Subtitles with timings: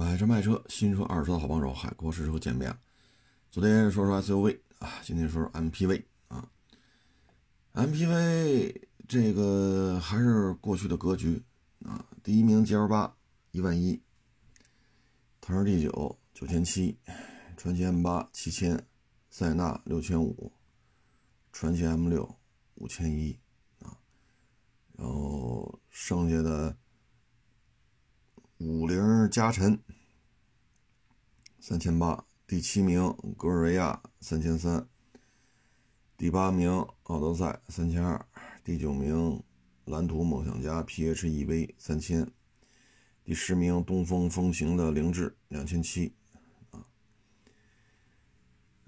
[0.00, 2.80] 买车卖车，新车二手车的好帮手，海阔试车见面了。
[3.50, 6.50] 昨天说说 SUV 啊，今天说说 MPV 啊。
[7.74, 11.42] MPV 这个还是过去的格局
[11.84, 12.02] 啊。
[12.22, 13.14] 第一名 GL 八
[13.50, 14.00] 一万一，
[15.38, 16.96] 腾势 D 九九千七，
[17.58, 18.82] 传祺 M 八七千，
[19.28, 20.50] 塞纳六千五，
[21.52, 22.38] 传祺 M 六
[22.76, 23.38] 五千一
[23.80, 23.92] 啊。
[24.96, 26.74] 然后剩下的。
[28.62, 29.80] 五菱加晨
[31.58, 34.86] 三千八，第七名格尔维亚三千三，
[36.18, 36.70] 第八名
[37.04, 38.26] 奥德赛三千二，
[38.62, 39.42] 第九名
[39.86, 42.30] 蓝图梦想家 PHEV 三千，
[43.24, 46.12] 第十名东风风行的凌志两千七，
[46.72, 46.84] 啊，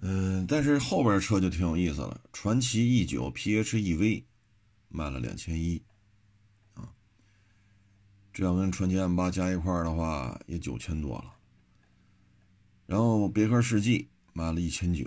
[0.00, 4.24] 嗯，但是后边车就挺有意思了，传祺 E 九 PHEV
[4.88, 5.82] 卖了两千一。
[8.32, 11.36] 这要跟传奇 M 八加一块的话，也九千多了。
[12.86, 15.06] 然后别克世纪卖了一千九，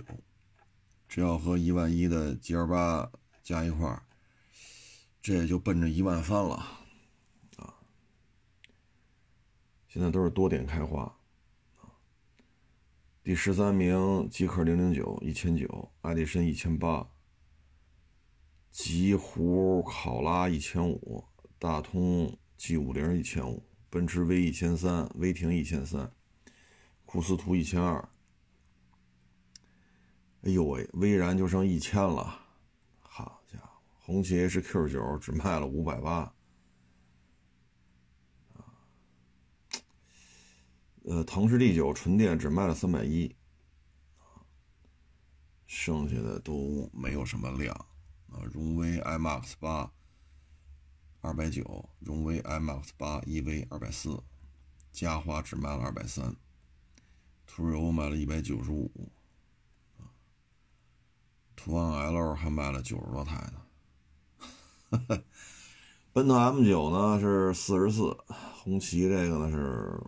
[1.08, 3.10] 这要和一万一的 GL 八
[3.42, 4.00] 加一块
[5.20, 6.54] 这也就奔着一万三了
[7.56, 7.74] 啊！
[9.88, 11.18] 现在都是多点开花
[13.24, 17.08] 第十三名极氪零零九一千九，爱迪生一千八，
[18.70, 21.24] 极狐考拉一千五，
[21.58, 22.38] 大通。
[22.56, 26.10] G 五零一千五，奔驰 V 一千三，威霆一千三，
[27.04, 28.08] 库斯图一千二。
[30.42, 32.40] 哎呦喂，威然就剩一千了，
[33.00, 33.68] 好家伙，
[33.98, 36.34] 红旗 HQ 九只卖了五百八，
[41.02, 43.36] 呃，腾势 D 九纯电只卖了三百一，
[45.66, 47.74] 剩下的都没有什么量
[48.30, 49.92] 啊，荣威 iMAX 八。
[51.26, 54.22] 二百九，荣威 M X 八 EV 二百四，
[54.92, 56.36] 嘉华只卖了二百三，
[57.48, 58.88] 途锐欧卖了一百九十五，
[61.56, 65.24] 途昂 L 还卖了九十多台呢。
[66.12, 68.16] 奔腾 M 九呢是四十四，
[68.62, 70.00] 红旗这个呢是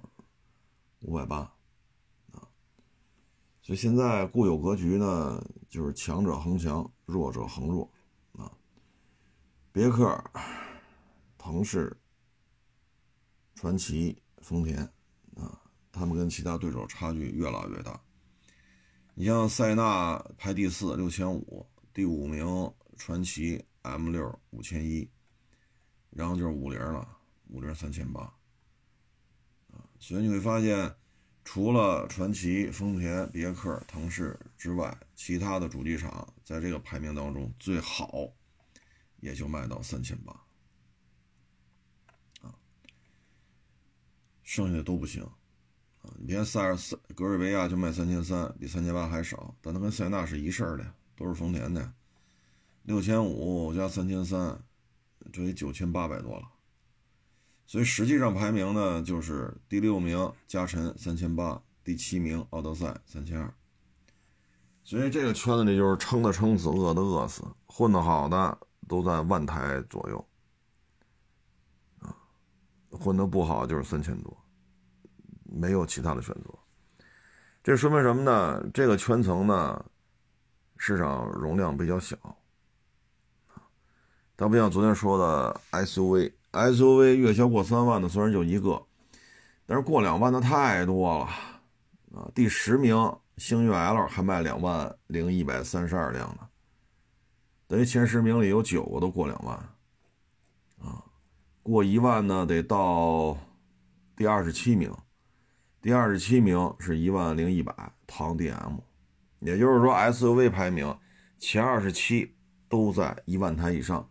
[1.01, 1.39] 五百八，
[2.31, 2.47] 啊，
[3.61, 7.91] 所以现在固有格局呢就是强者恒强，弱者恒弱，
[8.35, 8.53] 啊，
[9.73, 10.23] 别克。
[11.49, 11.97] 腾势、
[13.55, 14.81] 传祺、丰田
[15.35, 15.59] 啊，
[15.91, 17.99] 他们跟其他对手差距越拉越大。
[19.15, 25.09] 你像塞纳排第四，六千五；第五名传祺 M 六五千一，
[26.11, 27.17] 然后就是五菱了，
[27.47, 28.21] 五菱三千八。
[29.71, 30.95] 啊，所以你会发现，
[31.45, 38.31] 除了传祺、丰田、别克、腾势之外，其他的主机厂在这个排名当中最好
[39.21, 40.45] 也就卖到三千八。
[44.49, 45.23] 剩下的都不行，
[46.01, 51.93] 啊，你别塞尔斯格瑞维亚就卖三千三，比三千八还少，但它跟塞纳是一事儿的，都是丰田的，
[52.85, 54.59] 六千五加三千三，
[55.31, 56.49] 这也九千八百多了。
[57.67, 63.53] 所以实际上排名呢，就是第六名加晨三千八，第七名奥德赛三千二。
[64.83, 68.59] 所以这个圈子里就是撑的撑死，饿的饿死，混得好的
[68.89, 70.28] 都在万台左右。
[72.91, 74.37] 混得不好就是三千多，
[75.45, 76.55] 没有其他的选择。
[77.63, 78.65] 这说明什么呢？
[78.73, 79.85] 这个圈层呢，
[80.77, 82.17] 市场容量比较小。
[84.37, 88.81] 它不像昨天说的 SUV，SUV 月销过三万的虽然就一个，
[89.67, 91.25] 但是过两万的太多了
[92.15, 92.31] 啊！
[92.35, 92.97] 第十名
[93.37, 96.49] 星越 L 还卖两万零一百三十二辆呢，
[97.67, 99.59] 等于前十名里有九个都过两万。
[101.71, 103.37] 过一万呢，得到
[104.17, 104.91] 第二十七名，
[105.83, 108.81] 第二十七名是一万零一百，唐 DM，
[109.41, 110.99] 也就是说 SUV 排名
[111.39, 112.35] 前二十七
[112.69, 114.09] 都在一万台以上，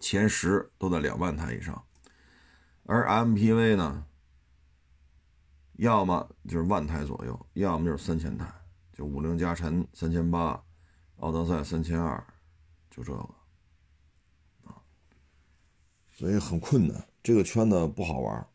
[0.00, 1.84] 前十都在两万台以上，
[2.84, 4.06] 而 MPV 呢，
[5.74, 8.46] 要么就是万台左右，要么就是三千台，
[8.94, 10.64] 就五菱加晨三千八，
[11.18, 12.26] 奥德赛三千二，
[12.90, 13.35] 就这个。
[16.18, 18.46] 所以很困难，这个圈子不好玩，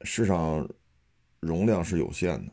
[0.00, 0.68] 市场
[1.38, 2.52] 容量是有限的，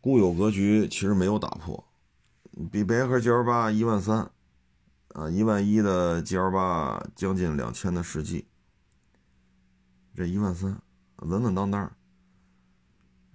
[0.00, 1.92] 固有格局其实没有打破，
[2.72, 4.28] 比别克 GL 八一万三，
[5.10, 8.48] 啊一万一的 GL 八将近两千的实际，
[10.16, 10.82] 这一万三
[11.18, 11.80] 稳稳当当，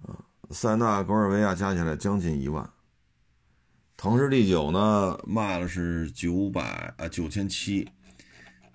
[0.02, 2.70] 啊塞纳、格尔维亚加起来将近一万，
[3.96, 7.88] 腾势 D 九呢卖了是九百啊九千七。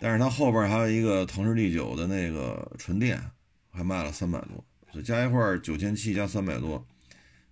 [0.03, 3.21] 但是它后边还有一个腾势 D 九的那个纯电，
[3.69, 6.83] 还卖了三百多，所以加一块九千七加三百多，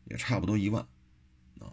[0.05, 0.83] 也差不多一万
[1.59, 1.69] 啊。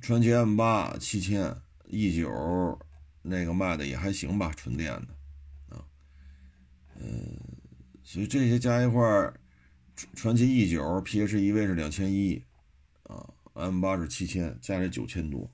[0.00, 1.54] 传奇 M 八七千
[1.84, 2.76] ，E 九
[3.22, 5.86] 那个卖的也还行吧，纯电的啊，
[6.96, 7.38] 嗯，
[8.02, 9.32] 所以这些加一块，
[10.16, 12.42] 传奇 E 九 PHEV 是两千一
[13.04, 15.48] 啊，M 八是七千，加起来九千多，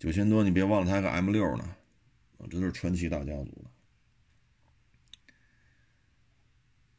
[0.00, 1.76] 九千多你别忘了它还个 M 六呢。
[2.38, 3.70] 啊，这都是传奇大家族的，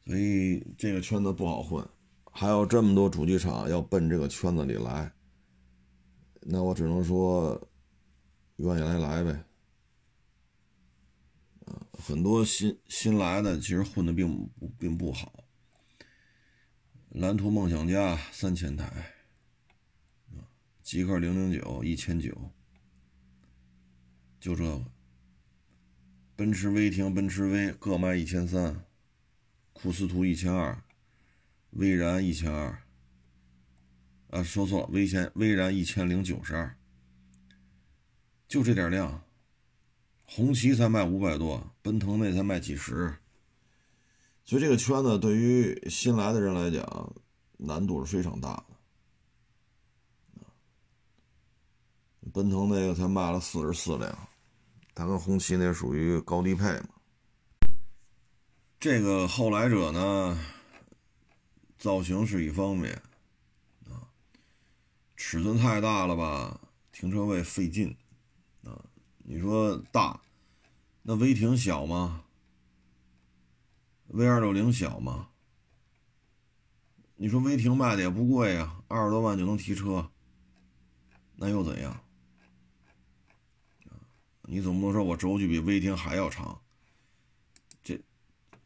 [0.04, 1.88] 所以这个圈子不好混，
[2.30, 5.10] 还有这么多主机厂要奔这个圈子里来，
[6.42, 7.58] 那我只能说，
[8.56, 9.30] 愿意来来呗。
[11.64, 15.42] 啊，很多新新来的其实混的并不并不好。
[17.08, 18.84] 蓝图梦想家三千台，
[20.32, 20.44] 啊，
[20.82, 22.52] 极客零零九一千九，
[24.38, 24.84] 就这个。
[26.40, 28.86] 奔驰威霆、奔驰 V 各卖一千三，
[29.74, 30.82] 库斯图一千二，
[31.72, 32.82] 威然一千二。
[34.30, 36.74] 啊，说错了，威先威然一千零九十二，
[38.48, 39.22] 就这点量。
[40.24, 43.14] 红旗才卖五百多，奔腾那才卖几十，
[44.46, 47.14] 所以这个圈子对于新来的人来讲，
[47.58, 48.64] 难度是非常大
[50.32, 50.46] 的。
[52.32, 54.29] 奔腾那个才卖了四十四辆。
[55.00, 56.88] 它跟红旗那属于高低配嘛？
[58.78, 60.38] 这个后来者呢，
[61.78, 63.00] 造型是一方面
[63.88, 64.12] 啊，
[65.16, 66.60] 尺寸太大了吧，
[66.92, 67.96] 停车位费劲
[68.62, 68.84] 啊。
[69.20, 70.20] 你说大，
[71.00, 72.24] 那威霆小吗
[74.08, 75.30] ？V 二六零小吗？
[77.16, 80.10] 你说威霆卖的也不贵呀，二十多万就能提车，
[81.36, 81.98] 那又怎样？
[84.52, 86.60] 你总不能说我轴距比威霆还要长？
[87.84, 88.02] 这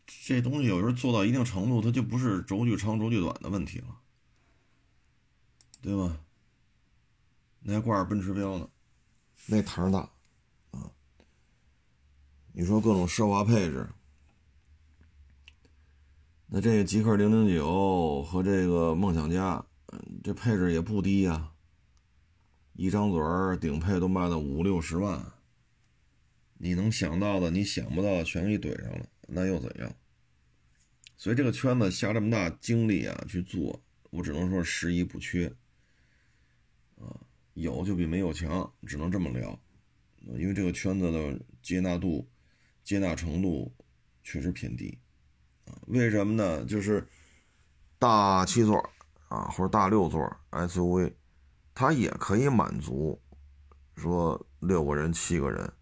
[0.07, 4.01] 这东西有时候做到一定程度，它就不是轴距长轴距短的问题了，
[5.83, 6.19] 对吧？
[7.61, 8.67] 那还挂着奔驰标呢，
[9.45, 9.99] 那堂大
[10.71, 10.91] 啊！
[12.55, 13.87] 你说各种奢华配置，
[16.47, 19.63] 那这个极客零零九和这个梦想家，
[20.23, 21.53] 这配置也不低呀，
[22.73, 23.21] 一张嘴
[23.59, 25.23] 顶配都卖到五六十万。
[26.59, 29.93] 你能想到的，你想不到的，全给你怼上了，那又怎样？
[31.17, 35.47] 所以这个圈子下这么大精力啊去做，我只能说十一不缺，
[36.97, 37.21] 啊，
[37.55, 39.59] 有就比没有强，只能这么聊，
[40.23, 42.29] 因为这个圈子的接纳度、
[42.83, 43.73] 接纳程度
[44.23, 44.99] 确实偏低，
[45.67, 46.65] 啊，为什么呢？
[46.65, 47.07] 就是
[47.99, 48.77] 大七座
[49.29, 50.21] 啊，或者大六座
[50.51, 51.13] SUV，
[51.75, 53.21] 它也可以满足
[53.97, 55.73] 说六个人、七个人。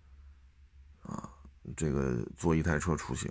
[1.77, 3.31] 这个坐一台车出行，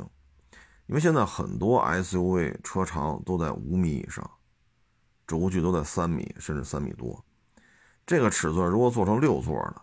[0.85, 4.29] 因为现在很多 SUV 车长都在五米以上，
[5.27, 7.23] 轴距都在三米甚至三米多。
[8.05, 9.81] 这个尺寸如果做成六座的，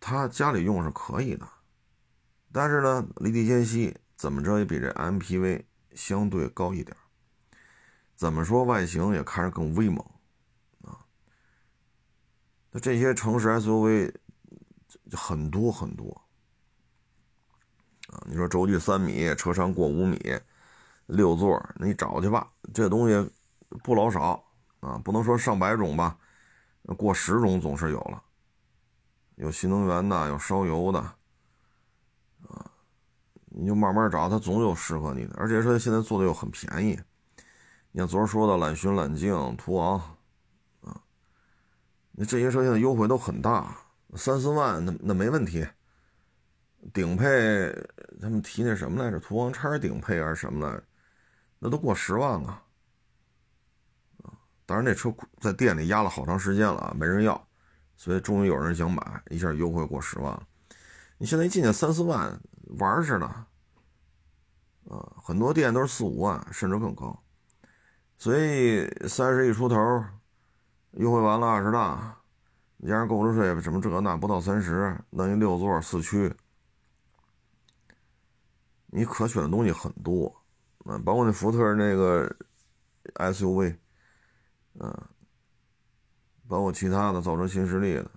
[0.00, 1.48] 他家里用是可以的，
[2.52, 5.64] 但是呢，离地间隙怎么着也比这 MPV
[5.94, 6.96] 相对高一点。
[8.16, 10.04] 怎么说外形也看着更威猛
[10.82, 11.06] 啊？
[12.70, 14.14] 那这些城市 SUV。
[15.12, 16.22] 很多很多
[18.10, 18.20] 啊！
[18.26, 20.18] 你说轴距三米，车长过五米，
[21.06, 22.50] 六座，你找去吧。
[22.74, 23.30] 这东西
[23.82, 24.44] 不老少
[24.80, 26.18] 啊，不能说上百种吧，
[26.96, 28.22] 过十种总是有了。
[29.36, 30.98] 有新能源的，有烧油的，
[32.48, 32.70] 啊，
[33.46, 35.34] 你就慢慢找，它总有适合你的。
[35.38, 36.98] 而且说现在做的又很便宜，
[37.92, 39.98] 你像昨儿说的揽巡、揽境、途昂，
[40.82, 41.00] 啊，
[42.12, 43.76] 那这些车现在优惠都很大。
[44.16, 45.64] 三四万那那没问题，
[46.92, 47.70] 顶配
[48.20, 49.20] 他们提那什么来着？
[49.20, 50.82] 途昂叉顶配还是什么来着？
[51.58, 52.62] 那都过十万了！
[54.64, 57.48] 当然那车在店里压了好长时间了，没人要，
[57.96, 60.40] 所以终于有人想买，一下优惠过十万。
[61.18, 62.40] 你现在一进去三四万
[62.78, 63.46] 玩似的啊！
[65.22, 67.22] 很多店都是四五万甚至更高，
[68.16, 69.76] 所以三十一出头
[70.92, 72.16] 优惠完了二十大。
[72.86, 76.34] 加上购置税什么这那不到三十，弄一六座四驱，
[78.92, 80.26] 你可选的东西很多，
[80.84, 82.28] 啊，包括那福特那个
[83.14, 83.76] SUV，
[84.74, 85.08] 嗯，
[86.48, 88.10] 包括其他的造车新势力的，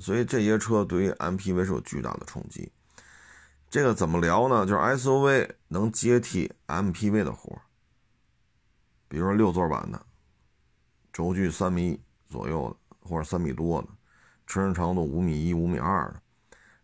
[0.00, 2.72] 所以这些车对于 MPV 是有巨大的冲击。
[3.68, 4.64] 这个怎么聊呢？
[4.64, 7.60] 就是 SUV 能接替 MPV 的活
[9.08, 10.06] 比如说六座版的，
[11.12, 13.88] 轴距三米左右的，或者三米多的。
[14.46, 16.22] 车身长度五米一、五米二的，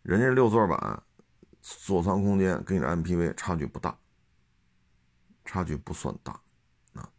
[0.02, 1.02] 人家六座版
[1.60, 3.96] 座舱空间跟你的 MPV 差距不大，
[5.44, 6.40] 差距不算大
[6.94, 7.10] 啊。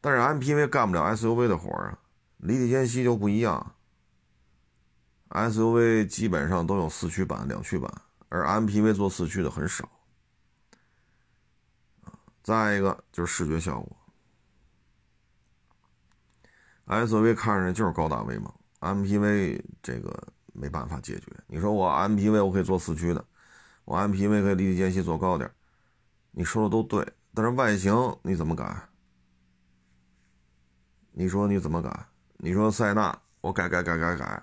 [0.00, 1.98] 但是 MPV 干不了 SUV 的活啊，
[2.38, 3.74] 离地间隙就不一样。
[5.30, 7.92] SUV 基本上都有四驱版、两驱版，
[8.28, 9.90] 而 MPV 做四驱的很少。
[12.42, 13.96] 再一个就是视觉效果
[16.86, 21.32] ，SUV 看着就是高大威猛，MPV 这个没办法解决。
[21.46, 23.26] 你说我 MPV 我可以做四驱的，
[23.84, 25.50] 我 MPV 可以离地间隙做高点，
[26.30, 28.88] 你说的都对，但是外形你怎么改？
[31.12, 32.06] 你说你怎么改？
[32.38, 34.42] 你说塞纳我改改改改改，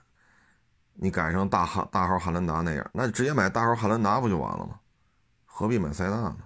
[0.94, 4.80] 你改成大号大号汉兰达那样，那直接买大号汉兰达不就完了吗？
[5.46, 6.38] 何必买塞纳呢？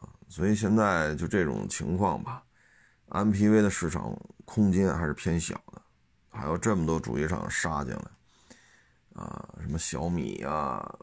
[0.00, 2.42] 啊所以现在就这种情况吧
[3.08, 5.82] ，MPV 的市场空间还是偏小的，
[6.30, 10.98] 还有这么多主机厂杀进来，啊，什么小米啊、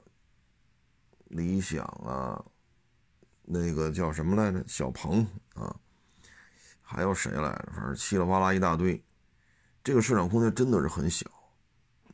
[1.29, 2.43] 理想啊，
[3.43, 4.63] 那个叫什么来着？
[4.67, 5.75] 小鹏啊，
[6.81, 7.71] 还有谁来着？
[7.73, 9.03] 反正稀里哗啦一大堆，
[9.83, 11.25] 这个市场空间真的是很小，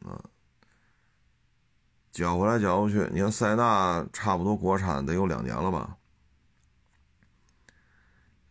[0.05, 0.23] 啊，
[2.11, 5.97] 搅回来搅过去，你看塞纳差不多国产得有两年了吧？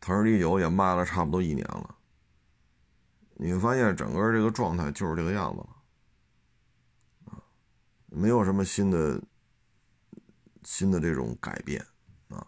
[0.00, 1.97] 腾势 D 九也卖了差不多一年了，
[3.35, 5.68] 你会发现整个这个状态就是这个样子了，
[7.26, 7.40] 啊，
[8.06, 9.23] 没有什么新的
[10.64, 11.85] 新的这种改变
[12.28, 12.47] 啊，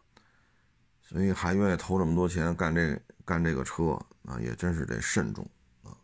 [1.01, 5.49] 所以还愿意投这么多钱干这干这个车啊，也真是得慎重
[5.83, 5.97] 啊，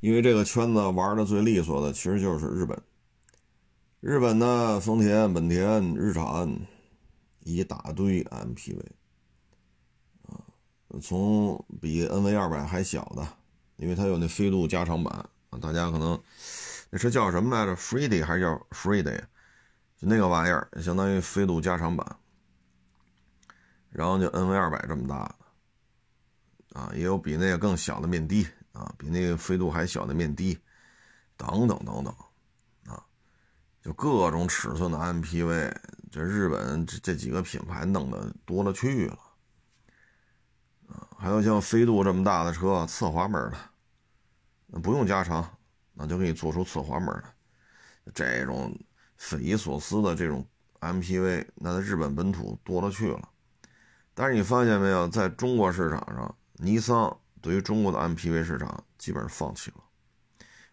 [0.00, 2.80] 因为这个圈子玩的最利索的其实就是日本，
[4.00, 6.58] 日本呢，丰田、本田、日产
[7.40, 8.80] 一大堆 MPV
[10.28, 10.40] 啊。
[11.02, 13.26] 从比 NV 二百还小的，
[13.76, 15.12] 因为它有那飞度加长版
[15.50, 16.18] 啊，大家可能
[16.90, 19.24] 那车叫什么来着？F r e d d y 还是叫 f r e d d y
[19.96, 22.16] 就那个玩意儿，相当于飞度加长版。
[23.90, 30.58] 然后就 NV 二百这么大的啊，也有比那个更小的面的啊，比那个飞度还小的面的，
[31.36, 32.14] 等等等等
[32.86, 33.02] 啊，
[33.80, 35.74] 就各种尺寸的 MPV，
[36.10, 39.18] 这日本这这几个品牌弄的多了去了。
[41.18, 43.50] 还有像飞度这么大的车，侧滑门
[44.70, 45.58] 的，不用加长，
[45.94, 48.12] 那就可以做出侧滑门的。
[48.12, 48.78] 这种
[49.16, 50.46] 匪夷所思的这种
[50.80, 53.28] MPV，那在日本本土多了去了。
[54.14, 59.76] 但是你发现没有，在中国市场上，尼桑对于中国的 MPV 市场基本上放弃了，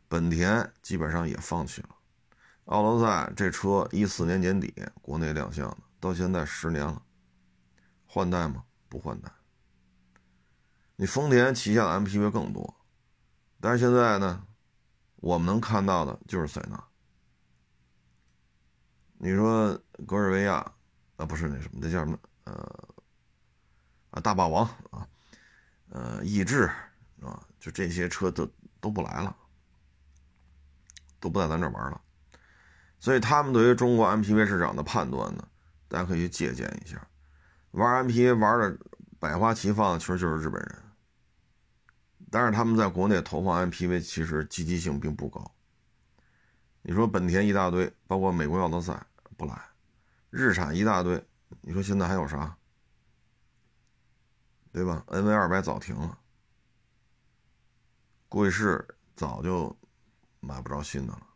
[0.07, 1.89] 本田基本上也放弃了。
[2.65, 7.01] 奥德赛这车一四年年底国内亮相的，到现在十年了，
[8.05, 8.63] 换代吗？
[8.88, 9.29] 不换代。
[10.95, 12.75] 你丰田旗下的 MPV 更多，
[13.59, 14.45] 但是现在呢，
[15.17, 16.81] 我们能看到的就是塞纳。
[19.24, 19.74] 你说
[20.06, 20.56] 格尔维亚
[21.15, 22.20] 啊，不是那什么，那叫什么？
[22.44, 22.89] 呃，
[24.10, 25.08] 啊，大霸王啊，
[25.88, 26.70] 呃，逸致
[27.22, 28.46] 啊，就这些车都
[28.82, 29.34] 都不来了，
[31.22, 32.01] 都不在咱这玩了。
[33.00, 35.48] 所以他们对于中国 MPV 市场的判断呢，
[35.88, 37.08] 大家可以去借鉴一下。
[37.72, 38.77] 玩 MPV 玩的
[39.20, 40.84] 百花齐放的，其实就是日本人。
[42.30, 45.50] 但是他们在国内投放 MPV，其实积极性并不高。
[46.82, 49.01] 你说本田一大堆，包括美国奥德赛
[49.38, 49.62] 不来，
[50.30, 51.24] 日产一大堆，
[51.62, 52.58] 你说现在还有啥？
[54.72, 56.18] 对吧？NV 二百早停了，
[58.28, 58.84] 贵士
[59.16, 59.75] 早就
[60.40, 61.28] 买不着新的了。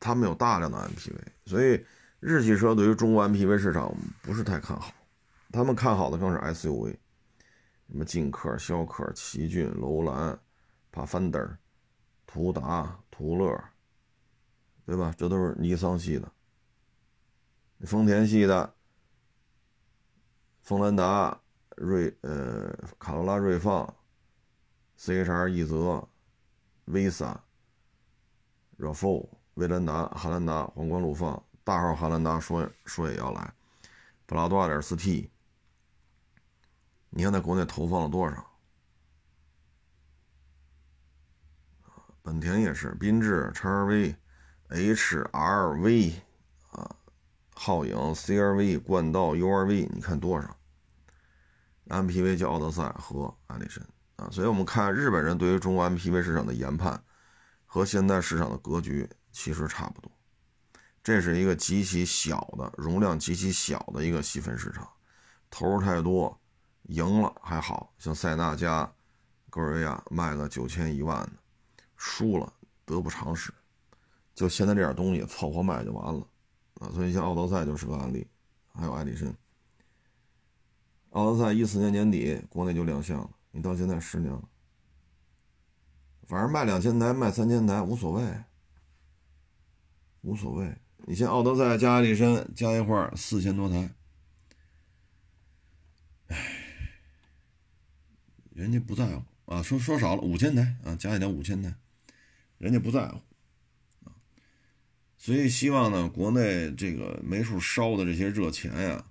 [0.00, 1.84] 他们有大量的 MPV，所以
[2.20, 4.92] 日系车对于中国 MPV 市场不是太看好，
[5.50, 6.96] 他们看好的更是 SUV。
[7.86, 10.38] 什么劲客、逍客、奇骏、楼兰、
[10.90, 11.58] 帕凡德、
[12.26, 13.62] 途达、途乐，
[14.86, 15.14] 对吧？
[15.16, 16.30] 这都是尼桑系的。
[17.80, 18.74] 丰田系的，
[20.62, 21.40] 锋兰达、
[21.76, 23.94] 锐呃卡罗拉、锐放、
[24.98, 26.08] CHR、奕泽、
[26.86, 27.42] 威萨、
[28.78, 33.54] RAV4、威兰达、汉兰达、皇冠陆放、大号汉兰达，说说也要来，
[34.26, 35.30] 普拉多 2.4T。
[37.10, 38.50] 你看，在国内投放了多少？
[42.22, 44.16] 本田也是，缤智、叉 V、
[44.68, 46.14] HR-V
[46.70, 46.96] 啊，
[47.54, 50.56] 皓影、CR-V、冠道、UR-V，你看多少
[51.88, 53.82] ？MPV 叫奥德赛和艾力绅
[54.16, 57.04] 啊，所以我们看日本人对于中国 MPV 市场的研判，
[57.66, 60.10] 和现在市场的格局其实差不多。
[61.02, 64.88] 这是一个极其小的容量极其小的一个细分市场，
[65.50, 66.40] 投入太多。
[66.88, 68.92] 赢了还好像塞纳加
[69.48, 71.32] 格瑞亚卖个九千一万的，
[71.96, 72.52] 输了
[72.84, 73.50] 得不偿失。
[74.34, 76.26] 就现在这点东西凑合卖就完了
[76.80, 76.90] 啊！
[76.92, 78.26] 所以像奥德赛就是个案例，
[78.72, 79.34] 还有爱迪生。
[81.10, 84.48] 奥德赛一四年年底国内就亮相了，你到现在十年了，
[86.26, 88.44] 反正卖两千台卖三千台无所谓，
[90.22, 90.76] 无所谓。
[91.06, 93.94] 你像奥德赛加艾力绅加一块四千多台，
[96.26, 96.36] 唉，
[98.50, 101.74] 人家不在乎啊，说说少了五千台啊，加一点五千台，
[102.58, 103.20] 人家不在乎，
[105.24, 109.06] 所以希望呢，国内这个没处烧的这些热钱呀，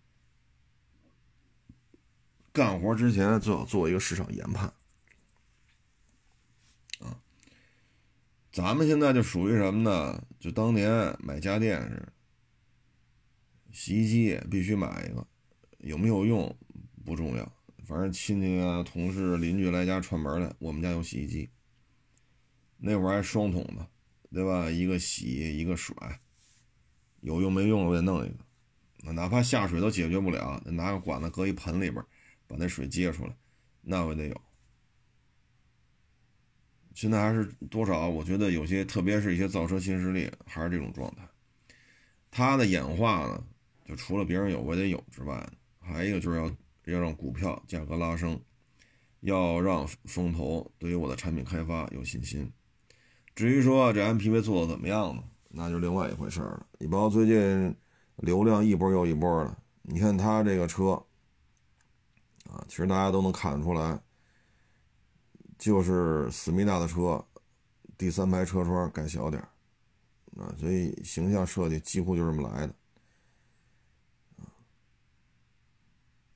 [2.52, 4.72] 干活之前最好做一个市场研判
[7.00, 7.20] 啊。
[8.52, 10.24] 咱们现在就属于什么呢？
[10.40, 12.14] 就当年买家电是，
[13.72, 15.26] 洗衣机必须买一个，
[15.80, 16.56] 有没有用
[17.04, 17.52] 不重要。
[17.88, 21.50] 反正亲戚啊、同事、邻居来家串门来，我们家有洗衣机。
[22.78, 23.90] 那会儿还双桶的，
[24.34, 24.70] 对吧？
[24.70, 25.96] 一个洗，一个甩，
[27.22, 29.14] 有用没用我得弄一个。
[29.14, 32.04] 哪怕下水都解决不了，拿个管子搁一盆里边，
[32.48, 33.36] 把那水接出来，
[33.82, 34.42] 那我得有。
[36.96, 38.10] 现在还是多少？
[38.10, 41.28] 我觉得有些，特别是一些造车新势力，还是这种状态。
[42.32, 43.46] 它的演化呢，
[43.86, 45.48] 就除了别人有我得有之外，
[45.80, 46.52] 还有一个就是要。
[46.86, 48.38] 要让股票价格拉升，
[49.22, 52.52] 要让风投对于我的产品开发有信心。
[53.36, 55.24] 至于说这 MPV 做的怎么样呢？
[55.50, 56.66] 那就另外一回事了。
[56.80, 57.76] 你包括最近
[58.18, 60.92] 流量一波又一波的，你看它这个车
[62.50, 64.00] 啊，其实大家都能看得出来，
[65.58, 67.24] 就是思密达的车，
[67.98, 69.42] 第三排车窗改小点
[70.38, 72.76] 啊，所以形象设计几乎就这么来的。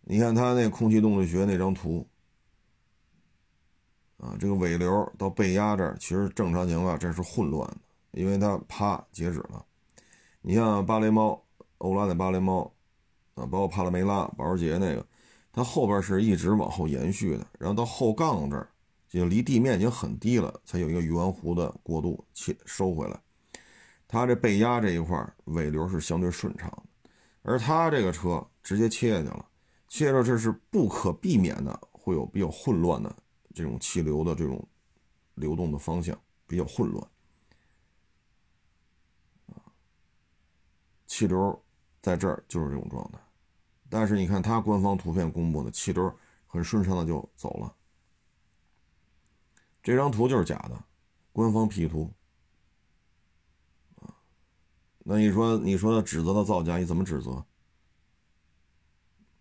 [0.01, 2.07] 你看它那空气动力学那张图，
[4.17, 7.77] 啊，这个尾流到背压这儿，其实正常情况这是混乱的，
[8.19, 9.63] 因为它啪截止了。
[10.41, 11.39] 你像芭蕾猫，
[11.77, 12.61] 欧拉的芭蕾猫，
[13.35, 15.05] 啊，包括帕拉梅拉、保时捷那个，
[15.51, 18.67] 它后边是一直往后延续的，然后到后杠这儿，
[19.07, 23.19] 就离地面已经很低了，才有一个圆弧的过渡切收回来。
[24.07, 27.09] 它这背压这一块尾流是相对顺畅的，
[27.43, 29.45] 而它这个车直接切下去了。
[29.89, 33.15] 切着这是不可避免的，会有比较混乱的
[33.57, 34.63] 这种气流的这种
[35.33, 36.15] 流动的方向
[36.45, 37.11] 比较混乱
[41.07, 41.63] 气流
[41.99, 43.17] 在这儿就是这种状态，
[43.89, 46.15] 但是你看它官方图片公布的气流
[46.45, 47.75] 很顺畅的就走了，
[49.81, 50.83] 这张图就是假的，
[51.33, 52.13] 官方 P 图
[54.99, 57.43] 那你说你说指责的造假，你怎么指责？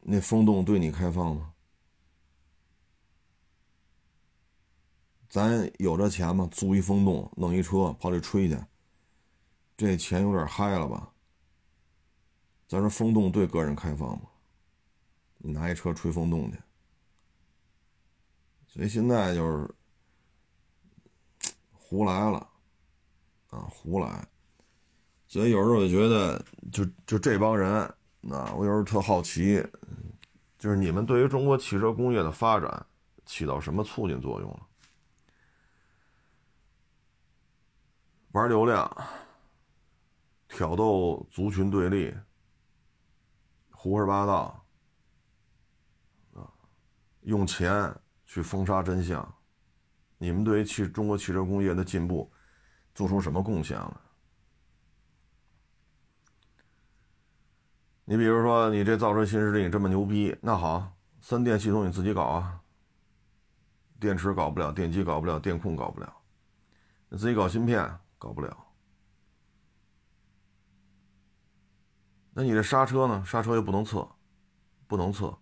[0.01, 1.53] 那风洞对你开放吗？
[5.29, 6.49] 咱有这钱吗？
[6.53, 8.59] 租一风洞，弄一车跑里吹去，
[9.77, 11.11] 这钱有点嗨了吧？
[12.69, 14.29] 咱说风洞对个人开放吗？
[15.39, 16.59] 你拿一车吹风洞去，
[18.67, 19.69] 所以现在就是
[21.73, 22.49] 胡来了
[23.51, 24.27] 啊，胡来。
[25.29, 27.93] 所以有时候我就觉得，就就这帮人。
[28.21, 29.63] 那我有时候特好奇，
[30.59, 32.87] 就是你们对于中国汽车工业的发展
[33.25, 34.66] 起到什么促进作用了？
[38.37, 38.87] 玩流量、
[40.47, 42.15] 挑逗族群对立、
[43.71, 44.63] 胡说八道
[46.35, 46.45] 啊，
[47.23, 49.35] 用钱去封杀真相，
[50.19, 52.31] 你们对于汽中国汽车工业的进步
[52.95, 54.01] 做出什么贡献了？
[58.05, 62.61] 你比如说，你这造车新势力这么牛逼，那好，三电系统你自己搞啊。
[63.99, 66.15] 电池搞不了，电机搞不了，电控搞不了，
[67.09, 68.67] 你自己搞芯片搞不了。
[72.33, 73.25] 那你这刹车呢？
[73.25, 74.07] 刹车又不能测，
[74.87, 75.39] 不能测，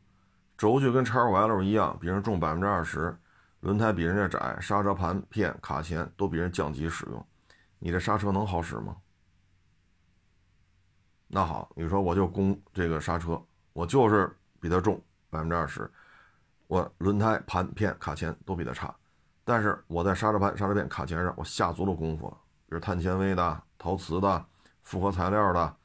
[0.57, 3.19] 轴距跟叉五 L 一样，比人重百分之二十，
[3.61, 7.27] 轮胎比人家窄，刹车盘片卡钳都比人降级使用，
[7.81, 8.97] 你这刹车能好使吗？
[11.27, 15.91] 那好，你说我就攻这个刹车，我就是比它重百分之二十，
[16.69, 18.95] 我轮胎盘片卡钳都比它差，
[19.43, 24.45] 但是我在刹车盘、刹车片、卡钳上我下足了功夫了，比如碳纤维的、陶瓷的、
[24.83, 25.77] 复合材料的，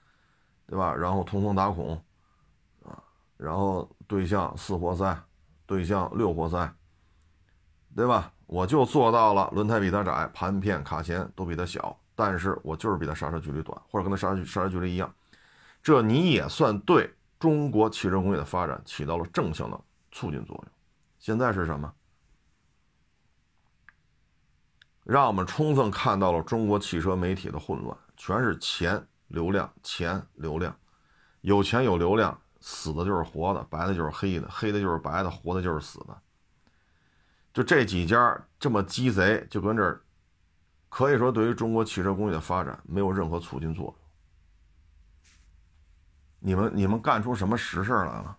[0.65, 0.93] 对吧？
[0.93, 1.95] 然后通风打孔，
[2.83, 2.97] 啊，
[3.37, 5.17] 然后对向四活塞，
[5.65, 6.73] 对向六活塞，
[7.95, 8.31] 对吧？
[8.47, 15.13] 我就做到了轮胎比它窄，盘片卡钳都比它小，但是我就是比它刹车距离短，或者跟它刹车刹车距离一样。
[15.83, 19.79] 这你也算对中国汽车工业的发展起到了正向的
[20.11, 20.65] 促进作用。
[21.19, 21.93] 现在是什么？
[25.09, 30.77] 让我们充分看到了中国汽车媒体的混乱，全是钱、流量、钱、流量，
[31.41, 36.15] 有钱有流量，死的就是活的，白的就是黑的，黑的就是白的，活的就是死的。
[37.51, 39.99] 就这几家这么鸡贼，就跟这儿，
[40.89, 43.95] 可以说对于中国汽车工业的发展没有任何促进作用。
[46.37, 48.37] 你们你们干出什么实事来了？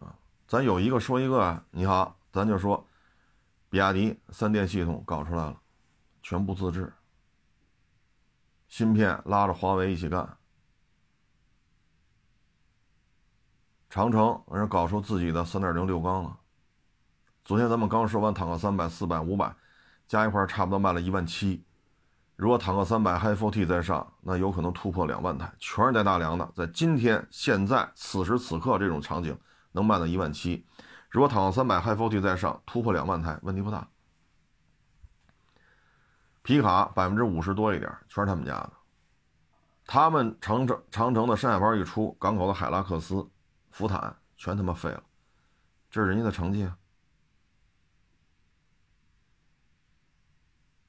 [0.00, 0.14] 啊，
[0.46, 2.86] 咱有一个说一个啊，你好，咱就说，
[3.72, 5.58] 比亚迪三电系统搞出来了，
[6.22, 6.92] 全部自制，
[8.68, 10.36] 芯片拉着华为一起干。
[13.88, 16.38] 长城人搞出自己的三点零六缸了。
[17.46, 19.56] 昨天咱们刚说完坦克三百、四百、五百，
[20.06, 21.64] 加一块差不多卖了一万七。
[22.36, 26.46] 如果坦克三百 Hi4T 再上，那有可能突破两万台，全是带大梁的。
[26.54, 29.34] 在今天、现在、此时此刻这种场景，
[29.72, 30.66] 能卖到一万七。
[31.12, 33.86] 如果坦克三百 hi four t 再上，突破两万台，问题不大。
[36.42, 38.72] 皮卡百分之五十多一点，全是他们家的。
[39.84, 43.28] 他们长城长城的山海包一出，港口的海拉克斯。
[43.70, 45.02] 福坦全他妈废了，
[45.90, 46.76] 这是人家的成绩啊！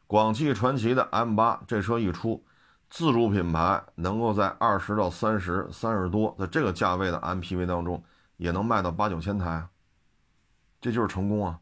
[0.08, 2.46] 广汽传祺的 M 八这车一出，
[2.90, 8.02] 自主品牌能够在二十到三十、三十多，在这个价位的 MPV 当中
[8.38, 9.68] 也能卖到八九千台，
[10.84, 11.58] 这就是成功啊，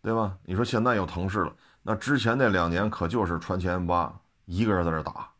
[0.00, 0.38] 对吧？
[0.44, 5.30] 你说现在有腾势了，那之前那两年可就是传祺 M 八一个人在这打。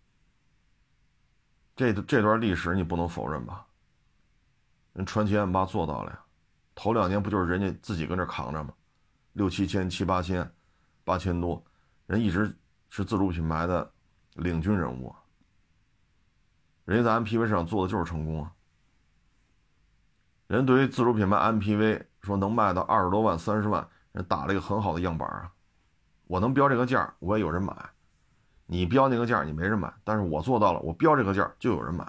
[1.74, 3.66] 这这段历史你不能否认吧？
[4.92, 6.22] 人传祺 M 八做到了呀，
[6.74, 8.74] 头两年不就是人家自己跟这扛着吗？
[9.32, 10.52] 六七千、七八千、
[11.04, 11.64] 八千多，
[12.04, 12.54] 人一直
[12.90, 13.90] 是自主品牌的
[14.34, 15.14] 领军人物。
[16.84, 18.52] 人家在 MPV 上做的就是成功啊。
[20.52, 25.50] 人对于自主品牌 MPV 说能卖到二十多万、三十万，人打了一个很好的样板啊。
[26.26, 27.74] 我能标这个价，我也有人买。
[28.66, 32.06] 你标那个价，你没人买，但是我做到了，我标这个价就有人买，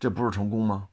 [0.00, 0.88] 这不是成功吗？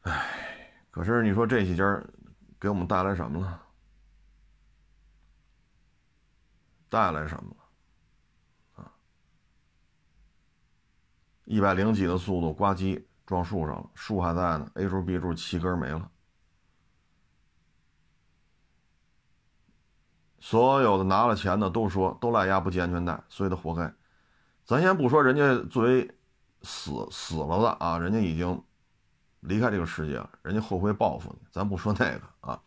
[0.00, 2.02] 哎，可是你说这几家
[2.58, 3.62] 给我们带来什么了？
[6.88, 7.65] 带来什么了？
[11.46, 16.10] 一百零几的速度，呱唧撞树上了，树还在呢，A 柱 B 柱七根没了。
[20.40, 23.92] 所有的拿了钱的都说都赖丫不系安全带，所以他活该。
[24.64, 26.10] 咱先不说人家作为
[26.62, 28.60] 死死了的啊，人家已经
[29.40, 32.60] 离开这个世界了，人家后悔报复你，咱不说那个啊。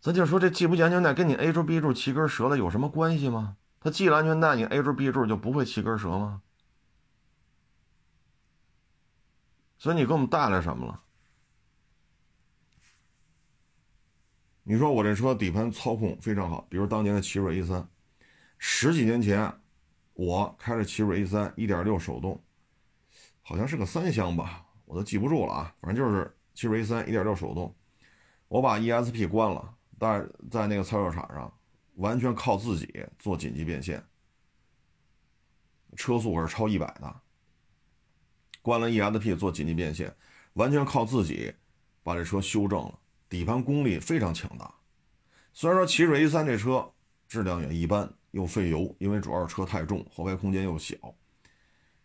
[0.00, 3.56] 咱就说这系不系安全带跟你 A 柱 B 柱七根折了有什么关系吗？
[3.80, 6.42] 他系了安全带，你 A 柱 B 柱就不会七根折吗？
[9.82, 11.02] 所以你给我们带来什么了？
[14.62, 17.88] 你说我这车底盘操控非常好，比如当年的奇瑞 A 三，
[18.58, 19.52] 十几年前，
[20.14, 22.40] 我开着奇瑞 A 三一点六手动，
[23.40, 27.74] 好像是个三厢吧，我都记不住了啊，反正就是奇瑞 A 三一点六手动，
[28.46, 31.52] 我把 ESP 关了，但是在那个操作场上，
[31.96, 34.00] 完全靠自己做紧急变线，
[35.96, 37.20] 车速可是超一百的，
[38.62, 40.14] 关了 ESP 做紧急变线，
[40.54, 41.52] 完全靠自己
[42.02, 42.98] 把这车修正了。
[43.28, 44.72] 底盘功力非常强大，
[45.52, 46.90] 虽然说奇瑞 A 三这车
[47.26, 50.94] 质量也一般，又费油，因为主要是车太重，后排空间又小，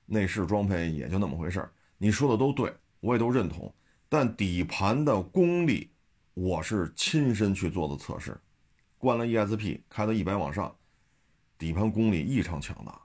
[0.06, 1.72] 内饰装配也就那么回事儿。
[1.98, 3.74] 你说的都对，我也都认同。
[4.10, 5.91] 但底盘的功力，
[6.34, 8.39] 我是亲身去做的测试，
[8.98, 10.74] 关了 ESP，开到一百往上，
[11.58, 13.02] 底盘功力异常强大，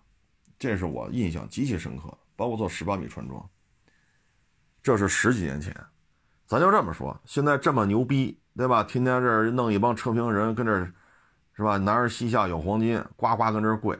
[0.58, 2.18] 这是我印象极其深刻的。
[2.36, 3.48] 包括做十八米穿装，
[4.82, 5.74] 这是十几年前。
[6.46, 8.84] 咱就这么说，现在这么牛逼，对吧？
[8.84, 10.84] 天天这弄一帮车评人跟这，
[11.54, 11.78] 是吧？
[11.78, 13.98] 男儿膝下有黄金，呱呱跟这跪。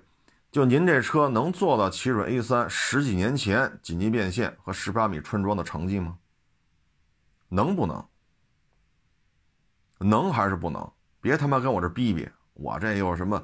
[0.51, 6.19] 就您这车能做到奇瑞 A 三十几年前紧急变线和十八米穿装的成绩吗？
[7.49, 8.07] 能不能？
[9.99, 10.93] 能还是不能？
[11.23, 13.43] 别他妈跟我这逼逼，我这有什么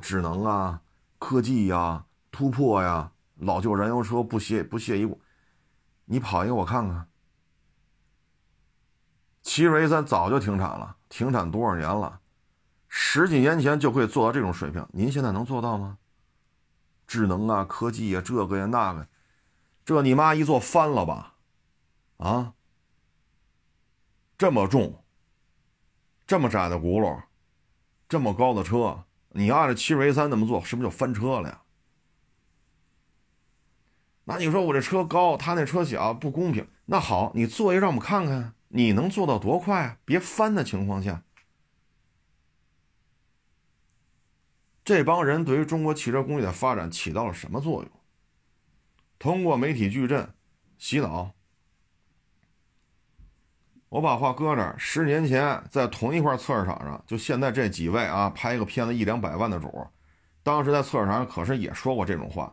[0.00, 0.80] 智能啊、
[1.18, 3.10] 科技呀、突破呀？
[3.36, 5.20] 老旧燃油车不屑不屑一顾，
[6.04, 7.08] 你跑一个我看看。
[9.42, 12.20] 奇瑞 A 三早就停产了，停产多少年了？
[12.88, 15.98] 十几年前就可以做到这种水平，您现在能做到吗？
[17.06, 19.06] 智能啊，科技啊，这个呀那个，
[19.84, 21.34] 这你妈一做翻了吧？
[22.16, 22.54] 啊，
[24.38, 25.04] 这么重，
[26.26, 27.22] 这么窄的轱辘，
[28.08, 31.62] 这么高的车，你按照奇瑞 A 三那么做，是不是就翻车了呀？
[34.28, 36.66] 那你说我这车高，他那车小，不公平。
[36.86, 38.54] 那好，你做一让我们看看。
[38.68, 39.98] 你能做到多快啊？
[40.04, 41.22] 别翻的情况下，
[44.84, 47.90] 这帮人对于中国汽车工业的发展起到了什么作用？
[49.18, 50.28] 通过媒体矩阵
[50.76, 51.30] 洗脑。
[53.88, 59.86] 我把话搁这儿，十年前在同一块测试场上，就现在这几位啊，拍一个片子一两百万的主，
[60.42, 62.52] 当时在测试场上可是也说过这种话：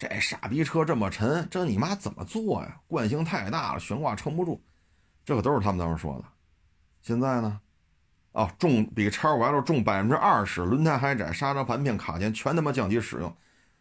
[0.00, 2.80] 这傻逼车这么沉，这你妈怎么坐呀？
[2.86, 4.64] 惯性太大了，悬挂撑不住。
[5.26, 6.24] 这可都是他们当时说的。
[7.02, 7.60] 现在呢？
[8.32, 13.36] 啊，重比叉五 L 重百分之二十，轮胎还窄，刹车盘片、卡钳全他妈降级使用。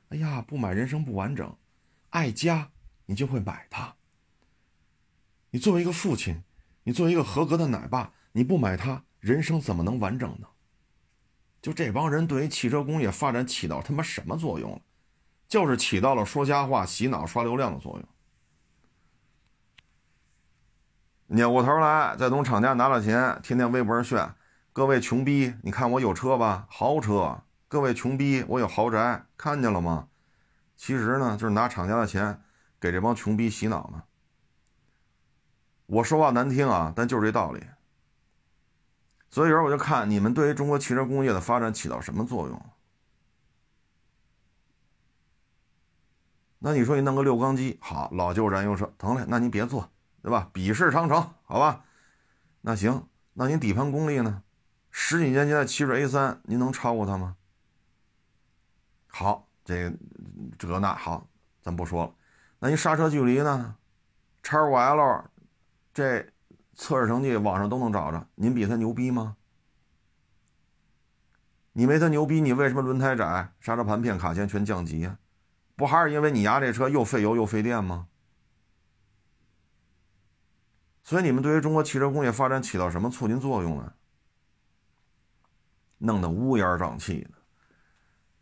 [0.10, 1.56] 哎呀，不买人生不完整，
[2.10, 2.70] 爱家
[3.06, 3.96] 你就会买它。
[5.52, 6.44] 你作为一个父亲。
[6.84, 10.48] 你作为一个合格的奶爸，你不买它，人生怎么能完整呢？
[11.62, 14.82] 就这帮人对于汽车工业发展起到他妈什么作用了？
[15.50, 18.08] 就是起到了说瞎话、洗脑、刷流量的作用。
[21.26, 24.36] 扭过头来，再从厂家拿了钱，天天微博上炫：
[24.72, 30.08] 各位穷逼，你看我有车吧，豪车；各位穷逼，我有豪宅，看见了吗？
[30.76, 32.42] 其实呢，就是拿厂家的钱
[32.80, 34.04] 给这帮穷逼洗脑呢。
[35.88, 37.66] 我说话难听啊，但就是这道理。
[39.32, 42.66] 所以有时候我就看你们对于中国汽车工业的发展起到什么作用？
[46.60, 49.89] 那你说你弄个六缸机好，老旧燃油车疼嘞，那您别做，
[50.22, 50.50] 对吧？
[50.54, 51.86] 比试长城，好吧？
[52.62, 54.43] 那行，那您底盘功力呢？
[54.91, 57.38] 十几年前的奇瑞 A 三，您能超过它吗？
[59.08, 59.91] 好，这
[60.58, 61.28] 这个那好，
[61.62, 62.13] 咱不说了。
[62.60, 63.76] 那您刹车距离呢？
[64.43, 65.26] 叉五 L。
[65.93, 66.26] 这
[66.76, 69.38] 测试成绩网上都能找着，您比它牛逼吗？
[71.72, 75.17] 你没他牛逼，你为什么轮胎窄、刹车盘片、卡钳全降级呀？
[75.80, 78.06] 不还是因为你压这车又费油又费电吗？
[81.04, 83.94] 所以你们对于中国汽车工业发展起到什么促进作用呢？
[85.98, 87.32] 弄得乌烟瘴气的。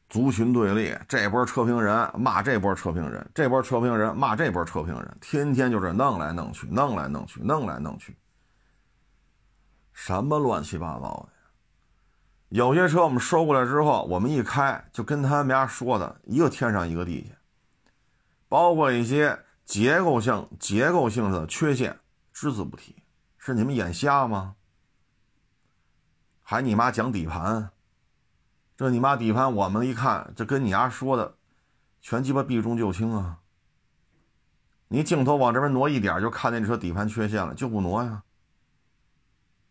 [0.09, 8.17] 族群对立，这波车评人骂这波车评人，这波车评人骂这波车评人，天天就是弄来弄去，弄来弄去，弄来弄去，
[9.93, 11.36] 什么乱七八糟的！
[12.49, 17.35] 有些车我们收过来之后，我们一开就跟他们家说的一个天上一个地下，
[18.47, 21.99] 包括一些结构性、结构性的缺陷，
[22.31, 22.95] 只字不提。
[23.37, 24.55] 是你们眼瞎吗？
[26.41, 27.71] 还你妈讲底盘？
[28.77, 31.35] 这你妈底盘，我们一看，这跟你丫说的，
[32.01, 33.39] 全鸡巴避重就轻啊！
[34.87, 38.23] 你镜头往这边挪一点，就看见这车底盘缺陷了，就不挪呀？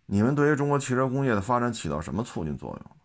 [0.07, 2.97] 你们对于中国汽车工业的发展起到什么促进作用？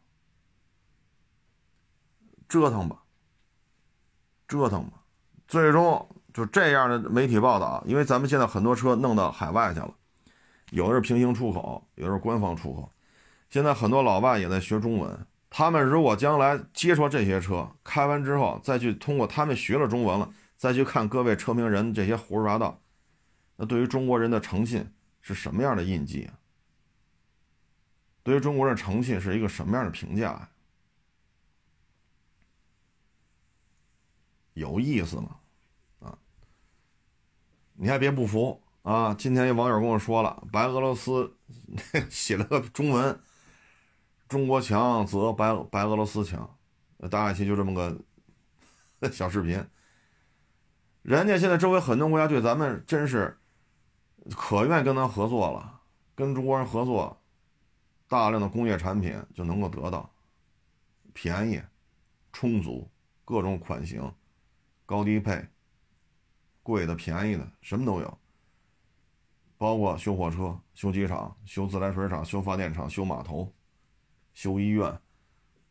[2.48, 3.02] 折腾吧，
[4.48, 5.02] 折腾吧，
[5.48, 9.94] 最终就这样的媒体报道，因为咱们现在很多车弄到海外去了，
[10.72, 12.92] 有的是平行出口，有的是官方出口，
[13.50, 15.26] 现在很多老外也在学中文。
[15.50, 22.80] 他们如果将来接触这些车，开完之后再去通过他们学了中文了，再去看各位车评人这些胡说八道，
[23.56, 26.34] 那对于中国人的诚信是什么样的印记啊？
[28.24, 30.50] 对于中国人的诚信是一个什么样的评价？
[34.54, 35.38] 有意思吗？
[36.02, 36.18] 啊，
[37.74, 39.14] 你还别不服啊！
[39.14, 41.36] 今天有网友跟我说了，白俄罗斯
[42.12, 43.20] 写了个中文。
[44.28, 46.58] 中国强则白白俄罗斯强，
[47.10, 48.00] 大概其就这么个
[49.12, 49.66] 小视频。
[51.02, 53.40] 人家现在周围很多国家对咱们真是
[54.36, 55.82] 可愿跟咱合作了，
[56.14, 57.21] 跟中国人合作，
[58.12, 60.12] 大量的工业产品就能够得到
[61.14, 61.62] 便宜、
[62.34, 62.86] 充足、
[63.24, 64.14] 各种款型、
[64.86, 65.48] 高低配、
[66.62, 68.18] 贵的、便宜的，什么都有。
[69.58, 73.50] 包括修火车、修机场、修自来水厂、修发电厂、修码头。
[74.34, 75.00] 修医院，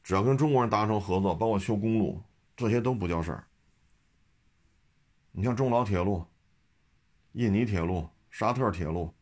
[0.03, 2.23] 只要跟中国人达成合作，包括修公路，
[2.57, 3.47] 这些都不叫事儿。
[5.31, 6.25] 你像中老铁路、
[7.33, 9.13] 印尼铁路、沙特铁路，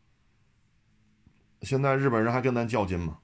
[1.61, 3.17] 现在日本人还跟咱较劲吗？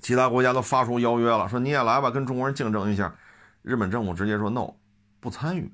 [0.00, 3.14] 其他国家都发出邀约了，说你也来吧，跟中国人竞争一下。
[3.62, 4.74] 日本政府直接说 no，
[5.18, 5.72] 不参与，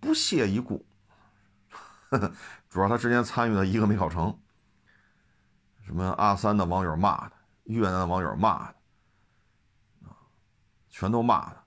[0.00, 0.84] 不屑一顾。
[2.68, 4.36] 主要他之前参与的一个没考成。
[5.86, 7.32] 什么阿三的网友骂他，
[7.64, 10.16] 越南的网友骂他，啊，
[10.90, 11.64] 全都骂他。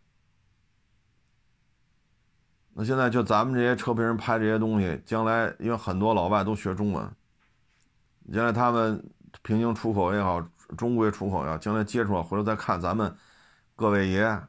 [2.74, 7.10] 那现在就咱们这些车评人拍这些东西，将来因为很多老外都学中文，
[8.34, 9.04] 将来他们
[9.44, 10.42] 平行出口也好，
[10.78, 13.16] 中规出口也好，将来接触了回头再看咱们
[13.76, 14.42] 各位爷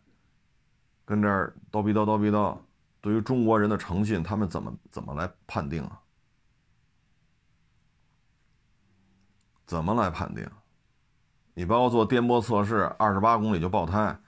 [1.05, 2.59] 跟这儿叨逼叨叨逼叨，
[3.01, 6.01] 对于中国人的诚信，他们怎么怎么来判定啊？
[9.67, 10.49] 怎么来判定？
[11.55, 14.19] 你包括做颠簸测试，二十八公里就爆胎，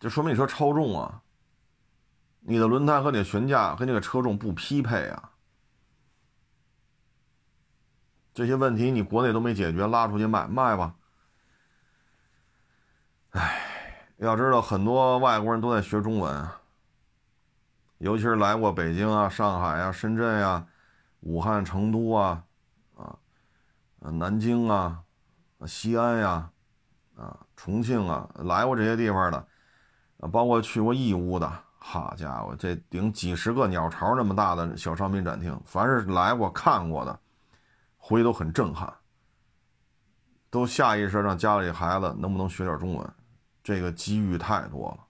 [0.00, 1.22] 就说明你车超重啊。
[2.40, 5.31] 你的轮胎和你的悬架跟这个车重不匹配啊。
[8.34, 10.94] 这些问题你国内都没解决，拉出去卖卖吧。
[13.30, 16.48] 哎，要知道很多外国人都在学中文，
[17.98, 20.66] 尤其是来过北京啊、上海啊、深圳呀、
[21.20, 22.42] 武汉、成都啊、
[22.96, 23.16] 啊、
[24.00, 25.02] 南京啊、
[25.66, 26.50] 西安呀、
[27.16, 29.38] 啊、重庆啊，来过这些地方的，
[30.18, 37.18] 啊，包括去过义乌的，好家伙，这顶几十个鸟巢那么大的小商品展厅，凡是来过看过的，
[38.04, 38.92] 回去都很震撼，
[40.50, 43.14] 都下意识让家里孩子能不能学点中文。
[43.62, 45.06] 这个机遇太多了，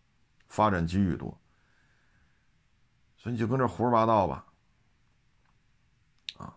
[0.47, 1.35] 发展机遇多，
[3.17, 4.45] 所以你就跟这胡说八道吧。
[6.37, 6.55] 啊，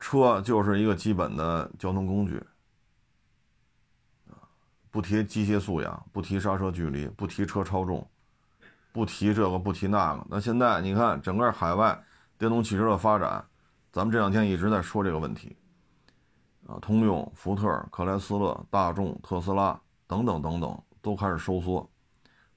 [0.00, 2.44] 车就是一个基本的交通工具，
[4.90, 8.10] 不提机械素养，不提刹车距离，不提车超重，
[8.90, 10.26] 不提这个不提那个。
[10.28, 12.04] 那现在你看，整个海外
[12.36, 13.46] 电动汽车的发展，
[13.94, 15.56] 咱们这两天一直在说这个问题，
[16.66, 20.82] 啊，通用、福特、克莱斯勒、大众、特斯拉等等等等。
[21.00, 21.86] 都开始收缩，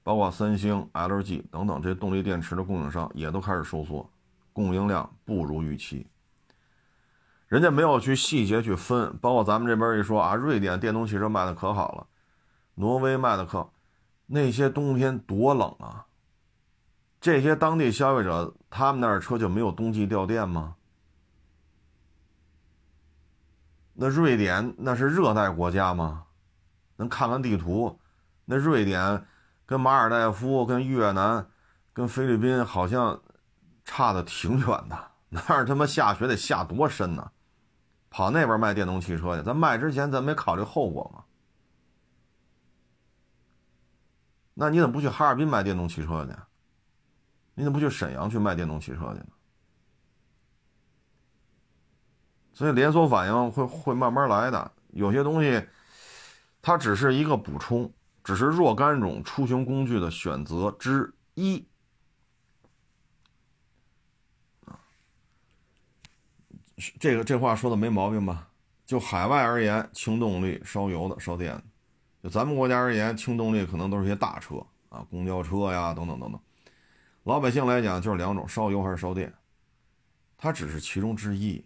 [0.02, 4.10] 包括三星、LG 等等这些动力电池的供应商也都开始收缩，
[4.54, 6.06] 供应量不如预期。
[7.46, 12.06] 人家没有去细节去分，包括咱们这边一说啊，瑞典电动汽车卖的可好了，
[12.76, 13.68] 挪威卖的可，
[14.24, 16.06] 那些冬天多冷啊！
[17.20, 20.76] 这些当地消费者他们那儿车就没有冬季掉电吗？
[24.00, 26.24] 那瑞典那是热带国家吗？
[26.94, 27.98] 能看看地图？
[28.44, 29.26] 那瑞典
[29.66, 31.44] 跟马尔代夫、跟越南、
[31.92, 33.20] 跟菲律宾好像
[33.84, 34.96] 差的挺远的，
[35.30, 37.32] 那儿他妈下雪得下多深呢？
[38.08, 41.24] 跑那边卖电动汽车去，咱卖之前咱没考虑后果吗？
[44.54, 46.32] 那你怎么不去哈尔滨卖电动汽车去？
[47.54, 49.26] 你怎么不去沈阳去卖电动汽车去呢？
[52.58, 55.64] 所以连锁反应会会慢慢来的，有些东西
[56.60, 57.88] 它只是一个补充。
[58.24, 61.64] 只是若干种出行工具的选择之一
[66.98, 68.48] 这个这话说的没毛病吧？
[68.84, 71.62] 就海外而言，轻动力、烧油的、烧电的；
[72.24, 74.56] 就咱们国家而言，轻动力可能都是些大车
[74.88, 76.40] 啊，公交车呀，等等等等。
[77.22, 79.32] 老百姓来讲，就是两种：烧油还是烧电。
[80.36, 81.64] 它只是其中之一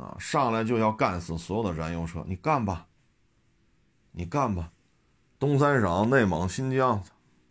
[0.00, 0.16] 啊！
[0.18, 2.86] 上来就要干死所有的燃油车，你干吧，
[4.12, 4.72] 你干吧。
[5.38, 7.02] 东三省、内蒙、新疆，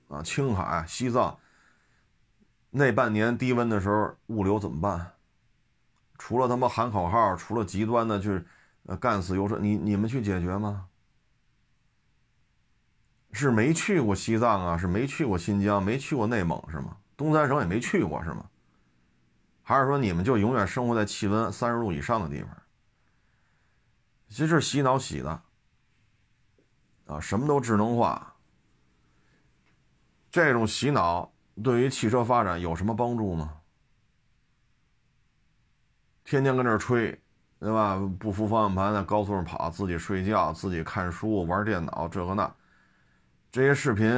[0.08, 1.38] 啊，青海、西藏，
[2.72, 5.14] 那半年低温的时候，物流怎么办？
[6.18, 8.44] 除了他妈喊口号，除了极端的去，
[8.88, 10.88] 呃，干死油车，你你们去解决吗？
[13.32, 14.78] 是没去过西藏啊？
[14.78, 15.82] 是没去过新疆？
[15.82, 16.98] 没去过内蒙是吗？
[17.16, 18.46] 东三省也没去过是吗？
[19.70, 22.50] 还是说你们就永远生活在气温三十度以上的地方？
[24.28, 25.30] 其实洗脑洗的。
[27.06, 28.34] 啊，什么都智能化，
[30.32, 31.32] 这种洗脑
[31.64, 33.62] 对于汽车发展有什么帮助吗？
[36.24, 37.22] 天天跟这吹，
[37.60, 37.96] 对吧？
[38.20, 42.52] 不扶方向盘在高速上跑，自己睡觉，自己看书、玩电脑，这个那，
[43.52, 44.10] 这些视频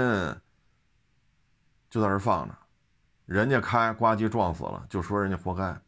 [1.90, 2.56] 就在这放着，
[3.32, 5.80] 人家开呱唧撞死了，就说人家活该。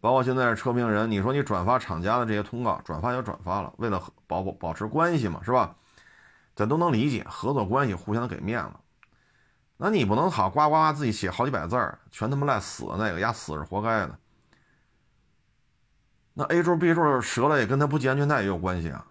[0.00, 5.76] 包括现在车评人，你说你转发厂家的这些通告，转发就转发了，为了保保保持关系嘛，是吧？
[6.54, 8.72] 咱都能理解合作关系，互相给面子。
[9.76, 14.18] 那你不能好呱呱自己写好几百字儿，全他妈赖死那个，丫死是活该的。
[16.32, 19.04] 那 A 柱 B 柱折了也跟他不系安全带也有关系啊。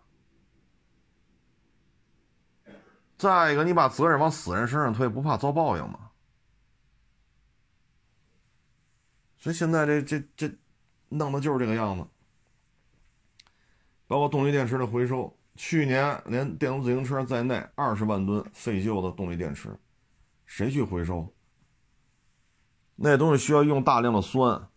[3.20, 6.09] 再一个，你把责任往死人身上推，不怕遭报应吗？
[9.40, 10.52] 所以现在这这这
[11.10, 12.06] 弄的就是这个样子，
[14.08, 15.36] 包括动力电池的回收。
[15.56, 19.78] 去年连电动自行车在内，二十万吨废旧的动力电池，
[20.46, 21.34] 谁去回收？
[22.96, 24.70] 那东西需要用大量的酸，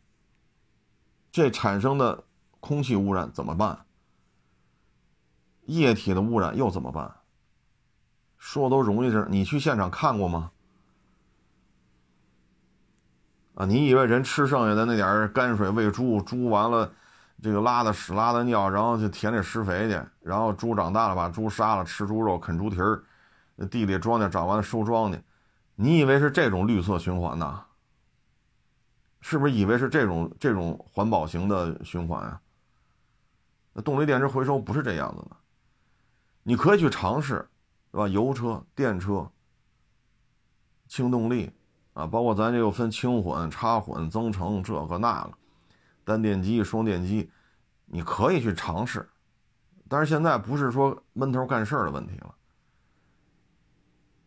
[1.30, 2.24] 这产生的
[2.58, 3.86] 空气污染怎么办？
[5.66, 7.16] 液体的污染又怎么办？
[8.36, 10.50] 说的都容易事你去现场看过吗？
[13.54, 16.90] 啊，你以为人吃剩下的那点泔水喂猪，猪完了？
[17.42, 23.02] 这个拉的屎拉的尿，然后去田里施肥去，然后猪长大了把猪杀了吃猪肉啃猪蹄儿，
[23.68, 25.20] 地里庄稼长完了收庄稼，
[25.74, 27.64] 你以为是这种绿色循环呢？
[29.20, 32.40] 是不是以为是这种这种环保型的循环啊？
[33.72, 35.36] 那动力电池回收不是这样子的，
[36.44, 37.48] 你可以去尝试，
[37.90, 38.06] 是吧？
[38.06, 39.28] 油车、电车、
[40.86, 41.50] 轻动力
[41.94, 45.32] 啊，包括咱这又分轻混、插混、增程这个那个，
[46.04, 47.30] 单电机、双电机，
[47.86, 49.08] 你可以去尝试。
[49.88, 52.34] 但是现在不是说闷头干事的问题了，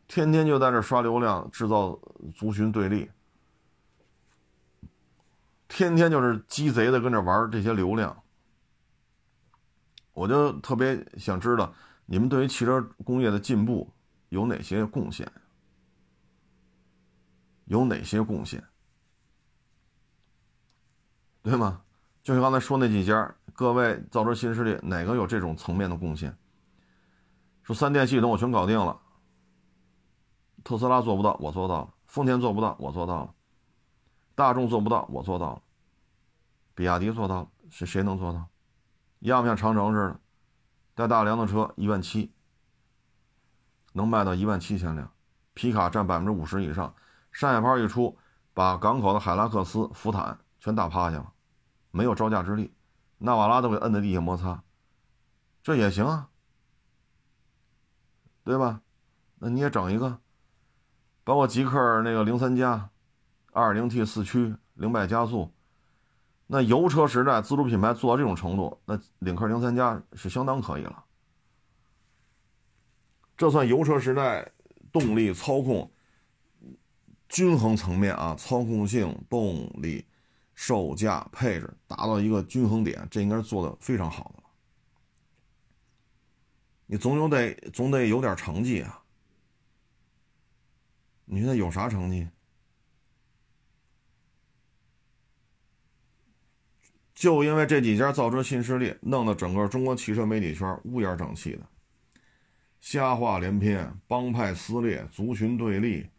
[0.08, 2.00] 天天就在这刷流量，制造
[2.36, 3.10] 族群对立。
[5.68, 8.16] 天天就是鸡贼的跟着玩这些流量，
[10.14, 11.74] 我就特别想知道
[12.06, 13.92] 你们对于汽车工业的进步
[14.30, 15.30] 有哪些贡献？
[17.66, 18.64] 有哪些贡献？
[21.44, 21.84] 对吗？
[22.24, 26.36] 就像刚才说那几家，各位造车新势力哪个有这种层面的贡献？
[27.62, 29.00] 说三电系统我全搞定了，
[30.64, 33.34] 特斯拉做不到，我做到了；丰田做不到，我做到了。
[34.34, 35.62] 大众做不到，我做到了。
[36.74, 38.48] 比亚迪做到了，是谁能做到？
[39.20, 40.20] 要不像长城似的，
[40.96, 42.32] 带大梁的车一万七，
[43.94, 45.12] 能卖到一万七千辆，
[45.54, 46.94] 皮卡占百分之五十以上，
[47.36, 48.18] 山海炮一出，
[48.54, 51.34] 把港口的海拉克斯、福坦全打趴下了，
[51.92, 52.74] 没有招架之力，
[53.18, 54.64] 纳瓦拉都给摁在地下摩擦，
[55.62, 56.30] 这也行啊，
[58.46, 58.80] 对吧？
[59.40, 60.18] 那你也整一个，
[61.26, 62.90] 包括极客那个零三加。
[63.52, 65.50] 二零 T 四驱零百加速，
[66.46, 71.06] 那油车时代自主品牌做到这种程度，那领克零三加是相当可以了。
[73.38, 74.52] 这算油车时代
[74.92, 75.90] 动力操控
[77.36, 80.06] 均衡层面啊，操控性、动力、
[80.54, 84.44] 售价、配置达到一个均衡点，这应该是做的非常好的了。
[86.86, 89.04] 你总有得总得有点成绩啊！
[91.26, 92.26] 你现在有啥成绩？
[97.14, 101.68] 就因为这几家造车新势力，弄得整个中国汽车媒体圈乌烟瘴气的，
[102.80, 106.10] 瞎话连篇，帮派撕裂，族群对立，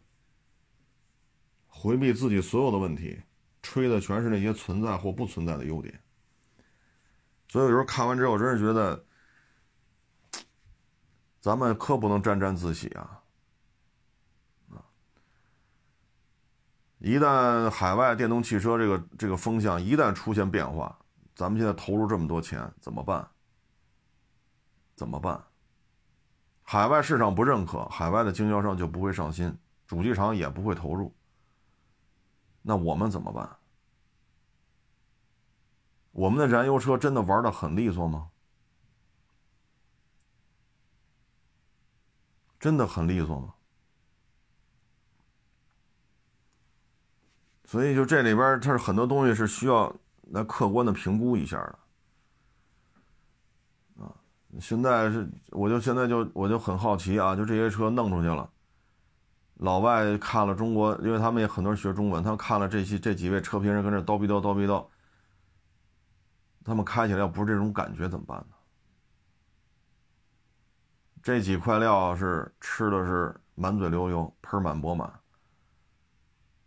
[1.79, 3.21] 回避自己所有的问题，
[3.61, 6.01] 吹的全是那些存在或不存在的优点。
[7.47, 9.05] 所以有时候看完之后，真是觉得，
[11.39, 13.21] 咱们可不能沾沾自喜啊！
[14.71, 14.81] 啊
[16.97, 20.97] 一旦海外电动汽车这个这个风向一旦出现变化，
[21.35, 23.29] 咱们现在投入这么多钱怎么办？
[24.95, 25.45] 怎么办？
[26.63, 29.55] 海外市场不认可，海外的经销商就不会上心，
[29.85, 31.15] 主机厂也不会投入。
[32.67, 33.49] 那我们怎么办？
[36.11, 38.29] 我们的燃油车真的玩的很利索吗？
[42.59, 43.53] 真的很利索吗？
[47.63, 49.95] 所以，就这里边，它是很多东西是需要
[50.31, 51.55] 来客观的评估一下
[53.95, 54.13] 的，啊，
[54.59, 58.51] 现在是，我就现在就我就很好奇啊，就这些车弄出去了，
[59.59, 64.85] 老外看了中国，因为他们也很多人学中文，他们看了这些这几位车评人跟这叨逼叨叨逼叨，
[66.63, 68.55] 他们开起来要不是这种感觉怎么办呢？
[71.23, 75.11] 这几块料是吃的是满嘴流油，盆满钵满。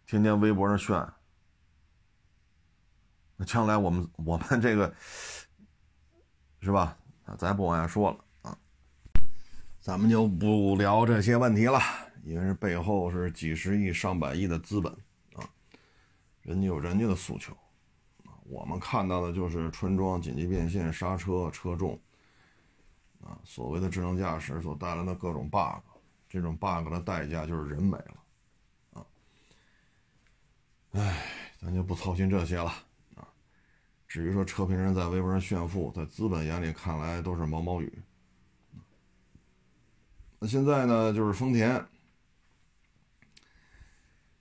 [0.04, 1.08] 天天微博上炫，
[3.36, 4.92] 那将来我们我们这个
[6.60, 6.96] 是吧？
[7.24, 8.58] 啊，咱不往下说了啊，
[9.80, 11.78] 咱们就不聊这些问题了，
[12.30, 14.92] 因为背后是几十亿、上百亿的资本
[15.34, 15.42] 啊，
[16.42, 17.52] 人家有人家的诉求
[18.24, 22.00] 啊，我们看到的就是穿装、紧急变线、刹车、车重
[23.20, 25.82] 啊，所谓的智能驾驶所带来的各种 bug，
[26.28, 29.06] 这种 bug 的代价就是人没了。
[30.92, 31.26] 唉，
[31.60, 32.72] 咱就不操心这些了
[33.16, 33.26] 啊。
[34.06, 37.92] 至于说车评人在微博上炫富，在资本眼里看来都是毛毛雨。
[40.38, 41.84] 那现在呢，就是丰田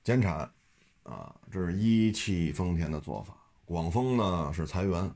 [0.04, 0.50] 减产
[1.04, 3.36] 啊，这是一汽丰田的做法。
[3.66, 5.12] 广丰呢是裁员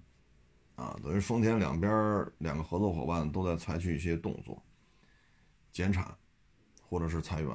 [0.76, 1.92] 啊，等于丰田两边
[2.38, 4.62] 两个合作伙伴都在采取一些动作，
[5.72, 6.16] 减产
[6.82, 7.52] 或者是裁员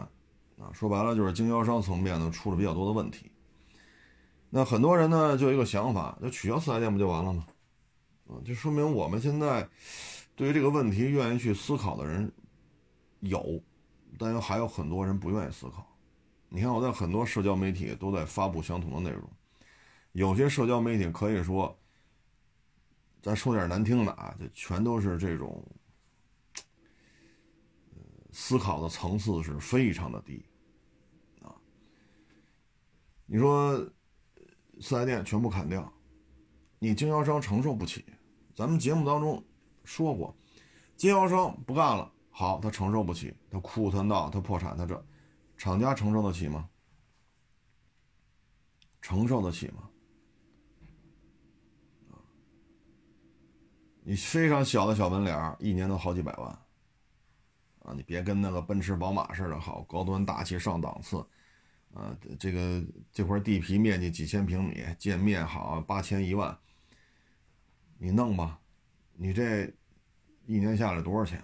[0.59, 0.72] 啊。
[0.72, 3.31] 说白了就是经销商层面呢出了比较多的问题。
[4.51, 7.47] 那很多人呢，就有一个想法，就取消四 S 店不就完了吗？
[8.29, 9.68] 啊，就说明我们现在
[10.35, 12.33] 对于这个问题愿意去思考的人
[13.20, 13.62] 有，
[14.18, 15.87] 但又还有很多人不愿意思考。
[16.49, 19.30] 你看，我在很多社交媒体都在发布相同的内容，
[20.12, 21.78] 有些社交媒体可以说，
[23.22, 25.64] 咱说点难听的啊，就全都是这种，
[28.32, 30.44] 思考的层次是非常的低，
[31.42, 31.55] 啊，
[33.26, 33.88] 你说。
[34.80, 35.92] 四 S 店全部砍掉，
[36.78, 38.05] 你经销商承受不起。
[38.55, 39.44] 咱们节目当中
[39.82, 40.32] 说过，
[40.96, 45.05] 经销商不干了，好，他承受不起，他哭，他闹，他破产，他这，
[45.59, 46.70] 厂家承受得起吗？
[49.02, 49.90] 承受得起吗？
[54.02, 56.48] 你非常小的小门脸儿一年都好几百万，
[57.80, 61.18] 啊，你别跟那个奔驰、宝马似的，好高端大气上档次，
[61.92, 62.82] 啊，这个
[63.12, 66.59] 这块地皮面积几千平米，建面好八千一万，
[67.98, 68.59] 你弄吧，
[69.12, 69.66] 你这
[70.46, 71.42] 一年下来多少钱？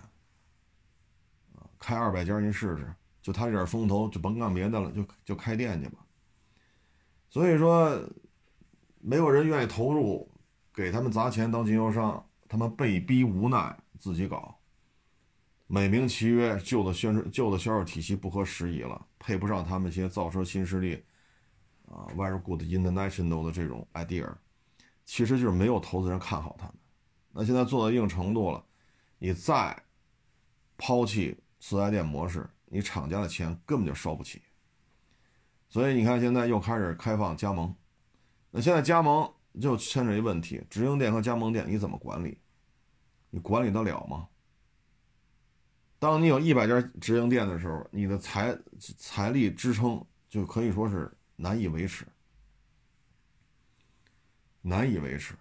[1.79, 2.95] 开二百间您试试，
[3.25, 6.05] 就他这点风头，就甭干别的了，就就开店去吧。
[7.31, 7.99] 所以说，
[9.01, 10.31] 没有人愿意投入，
[10.75, 12.23] 给他们砸钱当经销商。
[12.47, 14.57] 他们被逼无奈自己搞，
[15.67, 21.03] 美名其曰旧的宣传旧的销售体系不合时宜了，配不上他们这些造车新势力
[21.89, 24.31] 啊，very good international 的这种 idea，
[25.05, 26.75] 其实就是没有投资人看好他们。
[27.33, 28.65] 那现在做到一定程度了，
[29.19, 29.83] 你再
[30.77, 34.43] 抛弃四 S 店模式，你厂家的钱根本就烧不起。
[35.69, 37.75] 所以你看，现在又开始开放加盟，
[38.51, 39.33] 那现在加盟。
[39.61, 42.37] 就牵扯一问题，直营店和加盟店你怎么管理？
[43.31, 44.29] 你管理得了吗？
[46.01, 48.59] 当你有一百家直营店的时候，你的财
[48.99, 52.05] 财力支撑就可以说是难以维持，
[54.61, 55.37] 难以维持。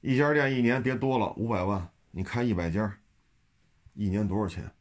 [0.00, 2.98] 一家店一年别多了五百万，你开一百家，
[3.92, 4.72] 一年多少钱？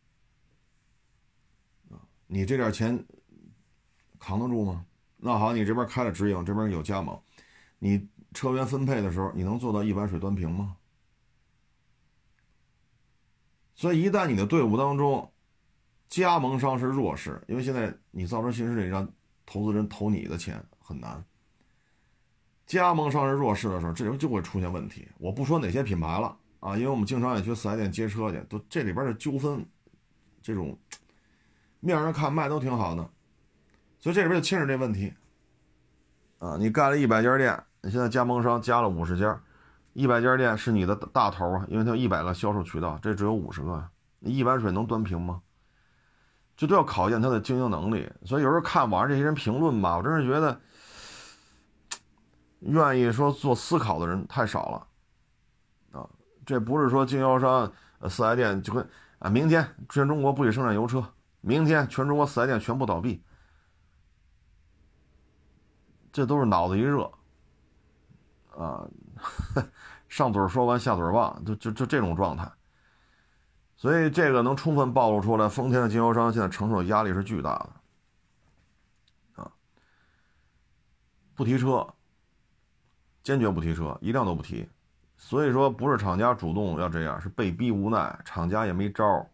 [2.28, 3.06] 你这点钱
[4.20, 4.86] 扛得住吗？
[5.18, 7.20] 那好，你这边开了直营，这边有加盟，
[7.80, 8.08] 你。
[8.34, 10.76] 车源分配的时候，你能做到一碗水端平吗？
[13.76, 15.32] 所以，一旦你的队伍当中
[16.10, 19.10] 加盟商是弱势，因为现在你造车新势力让
[19.46, 21.24] 投资人投你的钱很难。
[22.66, 25.08] 加盟商是弱势的时候，这时候就会出现问题。
[25.18, 29.66] 我不说哪些品牌了啊，因为我们经常也去四 S 店接车去，都这里边的纠纷，
[30.42, 30.78] 这种
[31.86, 33.10] 面上看卖都挺好的，
[34.00, 35.14] 所以这里边就牵扯这问题
[36.40, 36.58] 啊。
[36.58, 37.64] 你干了一百家店。
[37.82, 39.40] 你现在加盟商加了五十家，
[39.94, 45.40] 一百家店是你的大头啊，因为它有一百个销售渠道，这只有五十个，你一碗水能端平吗？
[46.58, 48.12] 这都要考验他的经营能力。
[48.24, 50.60] 所以有时候看网上这些人评论吧，我真是觉得，
[52.62, 54.88] 愿意说做思考的人太少
[55.92, 56.10] 了啊。
[56.44, 57.72] 这不是说经销商
[58.10, 61.06] 四 S 店就跟啊，明天全中国不许生产油车，
[61.46, 63.22] 明天全中国四 S 店全部倒闭，
[66.12, 67.12] 这都是脑子一热。
[68.58, 68.88] 啊，
[70.10, 72.52] 上嘴说完下嘴忘，就就就这种状态，
[73.76, 77.52] 所以这个能充分暴露出来，丰田的经销商现在承受的压力是巨大
[79.36, 79.52] 的，啊，
[81.36, 81.94] 不提车，
[83.22, 84.68] 坚决不提车，一辆都不提，
[85.16, 89.30] 所以说不是厂家主动要这样，是被逼无奈，厂家也没招儿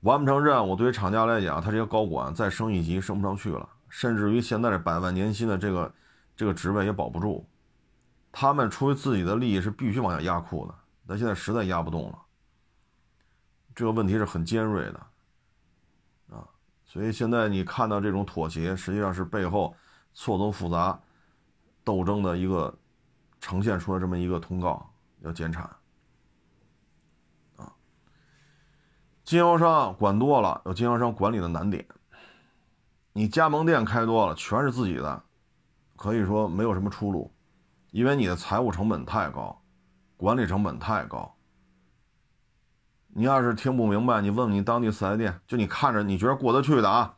[0.00, 5.92] 完不成任务，对于厂家来讲，他这些高管再升一级升不上去了，甚至于现在这百万年薪的这个
[6.36, 7.46] 这个职位也保不住。
[8.30, 10.74] 他们出于自己的利益是必须往下压库的，
[11.06, 12.18] 但现在实在压不动了。
[13.74, 15.06] 这个问题是很尖锐的，
[16.30, 16.46] 啊，
[16.84, 19.74] 所以现在你看到这种妥协，实际上是背后
[20.14, 21.00] 错综复杂
[21.82, 22.76] 斗争的一个
[23.40, 24.88] 呈现出了这么一个通告，
[25.22, 25.68] 要减产。
[29.28, 31.84] 经销商管多了，有经销商管理的难点。
[33.12, 35.22] 你加盟店开多了，全是自己的，
[35.96, 37.30] 可以说没有什么出路。
[37.90, 39.60] 因为你的财务成本太高，
[40.16, 41.34] 管理成本太高。
[43.08, 47.14] 你要是听不明白，你问问你当地四 S 店，就你看着你觉得过得去的啊，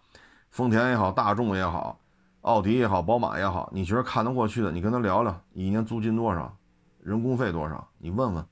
[0.51, 2.01] 丰田也好，大众也好，
[2.41, 6.57] 奥迪也好，宝马也好，你觉得看得过去的，你跟他聊聊，一年租金多少，
[6.99, 8.45] 人工费多少，你问问。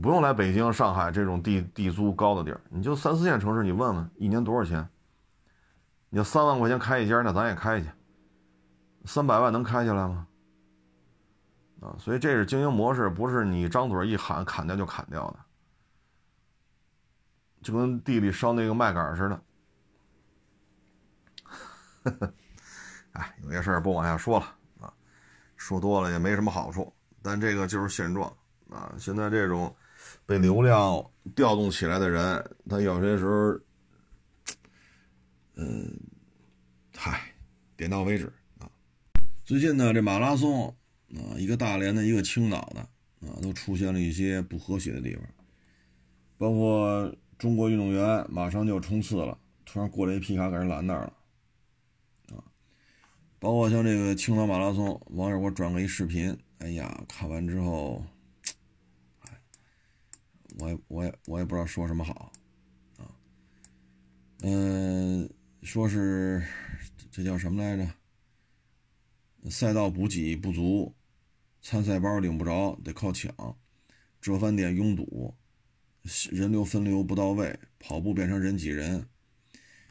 [0.00, 4.88] 不用来北京、上海这种地地租高的地儿，你就三四线城市，你问问一年多少钱。
[6.08, 7.88] 你要三万块钱开一家，那咱也开去。
[9.04, 10.26] 三百万能开下来吗？
[11.80, 15.38] 啊，所以这是经营模式，不是你张嘴一喊砍掉就砍掉的，
[17.62, 19.42] 就跟地里烧那个麦秆似的。
[23.12, 24.46] 哎，有些事儿不往下说了
[24.80, 24.92] 啊，
[25.56, 26.92] 说多了也没什么好处。
[27.20, 28.32] 但这个就是现状
[28.70, 28.94] 啊。
[28.96, 29.74] 现在这种
[30.24, 31.04] 被流量
[31.34, 33.60] 调动起来的人，他有些时候，
[35.54, 35.98] 嗯，
[36.96, 37.32] 嗨，
[37.76, 38.70] 点到为止啊。
[39.44, 40.68] 最近呢，这马拉松
[41.14, 42.80] 啊，一个大连的，一个青岛的
[43.26, 45.24] 啊，都出现了一些不和谐的地方。
[46.38, 52.44] 包括中国运动员马上就要冲刺了，突然过来一皮卡给人拦那儿了啊。
[53.38, 58.04] 包括像这个青岛马拉松，网友给我转过一视频，哎呀，看完之后，
[60.58, 62.32] 我也我也我也不知道说什么好，
[62.98, 63.04] 啊，
[64.42, 65.28] 嗯，
[65.62, 66.42] 说是
[67.10, 69.50] 这叫什么来着？
[69.50, 70.94] 赛道补给不足，
[71.62, 73.32] 参赛包领不着，得靠抢，
[74.20, 75.34] 折返点拥堵，
[76.32, 79.06] 人流分流不到位，跑步变成人挤人。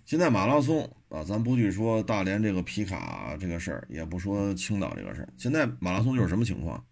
[0.03, 5.33] 现在马拉松啊，咱不去说大连这个皮卡这个事儿，也不说青岛这个事儿。
[5.37, 6.85] 现在马拉松就是什么情况？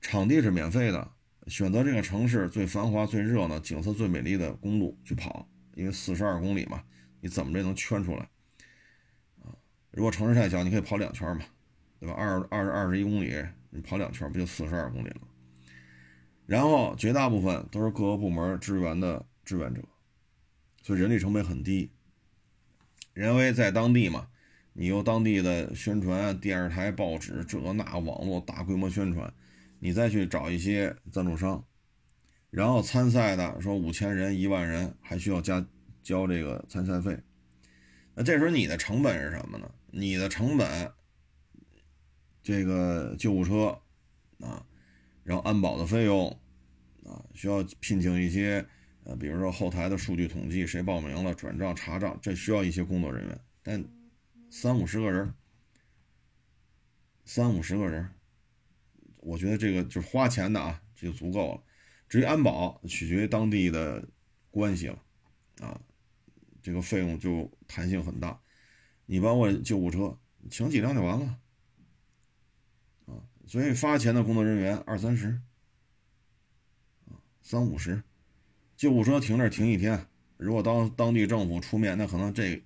[0.00, 1.12] 场地是免费的，
[1.50, 6.84] 选择这个城市最繁华、最热闹、景色最美丽的公路去跑，因为四十二公里嘛，
[7.20, 8.28] 你怎么着能圈出来
[9.42, 9.50] 啊？
[9.90, 11.44] 如果城市太小，你可以跑两圈嘛，
[11.98, 12.14] 对吧？
[12.14, 13.34] 二二二十一公里，
[13.70, 15.20] 你跑两圈不就四十二公里了？
[16.46, 19.82] 然后绝大部分都是各个部门支援的志愿者，
[20.82, 21.90] 所以人力成本很低。
[23.12, 24.28] 人为在当地嘛，
[24.72, 29.34] 你由当地的宣传，电视台、报纸，这那网络大规模宣传，
[29.80, 31.66] 你再去找一些赞助商，
[32.50, 35.66] 然后参赛的说五千人、一万人，还需要加
[36.02, 37.18] 交这个参赛费。
[38.14, 39.68] 那这时候你的成本是什么呢？
[39.90, 40.92] 你的成本，
[42.42, 43.80] 这个救护车
[44.38, 44.64] 啊，
[45.24, 46.28] 然后安保的费用
[47.04, 48.64] 啊，需要聘请一些。
[49.04, 53.40] 呃，比如说后台的数据统计，谁报名了、转账、查账，这需要一些工作人员。
[53.62, 53.82] 但
[54.50, 55.32] 三五十个人，
[57.24, 58.10] 三五十个人，
[59.20, 61.62] 我觉得这个就是花钱的啊，这就足够了。
[62.08, 64.08] 至于安保，取决于当地的
[64.50, 65.02] 关系了
[65.60, 65.80] 啊，
[66.62, 68.40] 这个费用就弹性很大。
[69.06, 70.18] 你包括救护车，
[70.50, 71.38] 请几辆就完了
[73.06, 73.22] 啊。
[73.46, 75.40] 所以发钱的工作人员二三十，
[77.42, 78.02] 三五十。
[78.76, 80.06] 救护车停这停一天，
[80.38, 82.62] 如果当当地政府出面，那可能这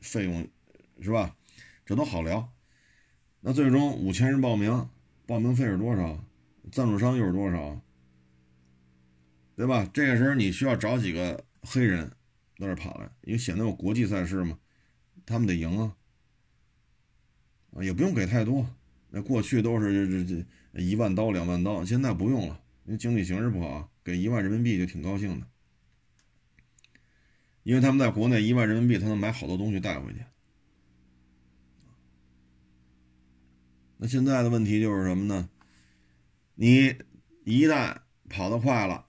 [0.00, 0.48] 费用
[1.02, 1.36] 是吧？
[1.84, 2.50] 这都好聊。
[3.40, 4.88] 那最终五千人报名，
[5.26, 6.24] 报名费是多少？
[6.72, 7.80] 赞助商又是多少？
[9.56, 9.88] 对吧？
[9.92, 12.10] 这个时候你需要找几个黑人
[12.58, 14.58] 在这跑来，因为显得有国际赛事嘛，
[15.24, 15.96] 他们得赢啊。
[17.72, 18.68] 啊，也不用给太多。
[19.10, 23.90] 那过去都是这这一万刀两万刀，现在不用了，因为经济形势不好。
[24.02, 25.46] 给一万人民币就挺高兴的，
[27.62, 30.18] 因为他们在国内一万人民币，他能买好多东西带回去。
[34.04, 35.48] 那现在的问题就是什么呢？
[36.56, 36.94] 你
[37.44, 37.96] 一旦
[38.28, 39.06] 跑得快了，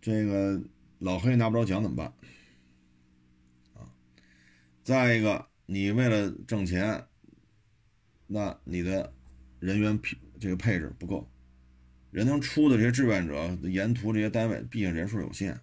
[0.00, 0.62] 这个
[1.00, 2.06] 老黑拿不着奖怎么办？
[3.74, 3.90] 啊，
[4.84, 7.04] 再一个，你为了挣钱，
[8.28, 9.12] 那你的
[9.58, 11.28] 人员配这个配置不够。
[12.12, 15.58] 人能出的这些志愿者，沿途这些单位，毕竟人数有限，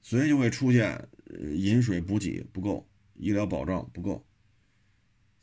[0.00, 1.06] 所以就会出现
[1.54, 4.25] 饮水补给不够、医疗保障不够、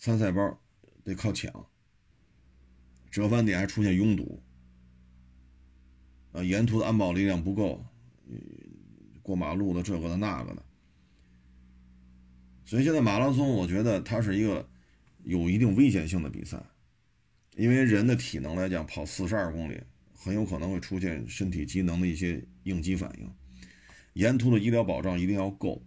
[0.04, 0.60] 参赛包
[1.06, 1.66] 得靠抢、
[3.10, 4.44] 折返点还出现拥堵，
[6.34, 7.86] 啊，沿途的安保力量不够，
[9.22, 10.66] 过马路的这个的那个的，
[12.66, 14.68] 所以现在马拉松，我觉得它是一个
[15.24, 16.62] 有一定危险性的比赛。
[17.56, 19.82] 因为人的体能来讲，跑四十二公里
[20.14, 23.34] 很有可能会出现身体机能的一些应激反应。
[24.16, 25.82] 沿途的医疗保障一定要够，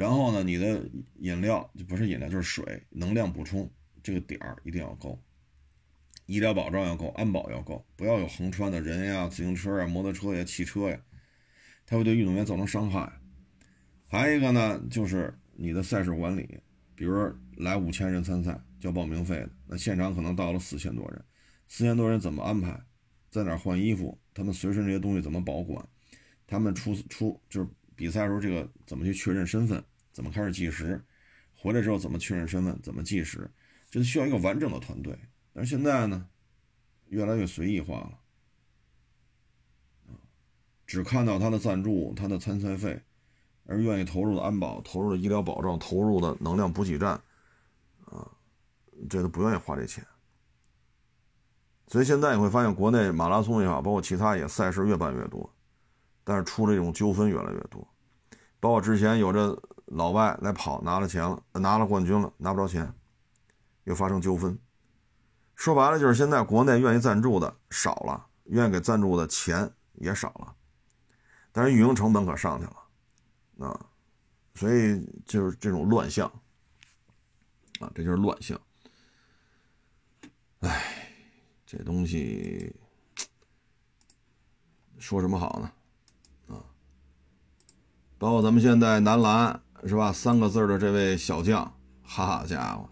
[0.00, 0.82] 然后呢，你的
[1.18, 3.70] 饮料就不是饮料就是水，能量补充
[4.02, 5.22] 这个点儿一定要够，
[6.24, 10.98] 医疗保障要够，安保要够，不要有横穿的人呀、自行车呀、摩托车呀、汽车呀，
[11.84, 13.12] 它会对运动员造成伤害。
[14.06, 16.58] 还有一个呢，就是你的赛事管理，
[16.94, 18.58] 比如说来五千人参赛。
[18.80, 21.22] 交报名费的那现场可能到了四千多人，
[21.68, 22.80] 四千多人怎么安排？
[23.30, 24.18] 在哪换衣服？
[24.32, 25.86] 他们随身这些东西怎么保管？
[26.46, 29.84] 他们出出就是比赛时候这个怎么去确认身份？
[30.12, 31.04] 怎么开始计时？
[31.54, 32.80] 回来之后怎么确认身份？
[32.82, 33.50] 怎么计时？
[33.90, 35.18] 这需要一个完整的团队。
[35.52, 36.28] 但是现在呢，
[37.08, 38.18] 越来越随意化了，
[40.86, 43.02] 只看到他的赞助、他的参赛费，
[43.64, 47.20] 而愿意投入的安保、投入的医疗保障、投入的能量补给站，
[48.04, 48.30] 啊。
[49.08, 50.06] 这都不愿意花这钱，
[51.86, 55.50] 所以现在你会发现，国内马拉松也好，包括其他也赛事越办越多，
[56.22, 57.88] 但是出这种纠纷越来越多。
[58.60, 59.58] 包括之前有这
[59.90, 62.94] 老外来跑拿了钱了，拿了冠军了，拿不着钱，
[63.84, 64.56] 又发生纠纷。
[65.56, 70.54] 说白了就是现在国内愿意赞助的少了，愿意给赞助的钱也少了，
[71.50, 73.86] 但是运营成本可上去了，啊，
[74.54, 76.26] 所以就是这种乱象，
[77.80, 78.58] 啊，这就是乱象。
[80.60, 81.04] 哎，
[81.66, 82.74] 这东西
[84.98, 85.72] 说什么好呢？
[86.54, 86.62] 啊，
[88.18, 90.12] 包括咱们现在男篮是吧？
[90.12, 91.72] 三个字的这位小将，
[92.02, 92.88] 哈家伙，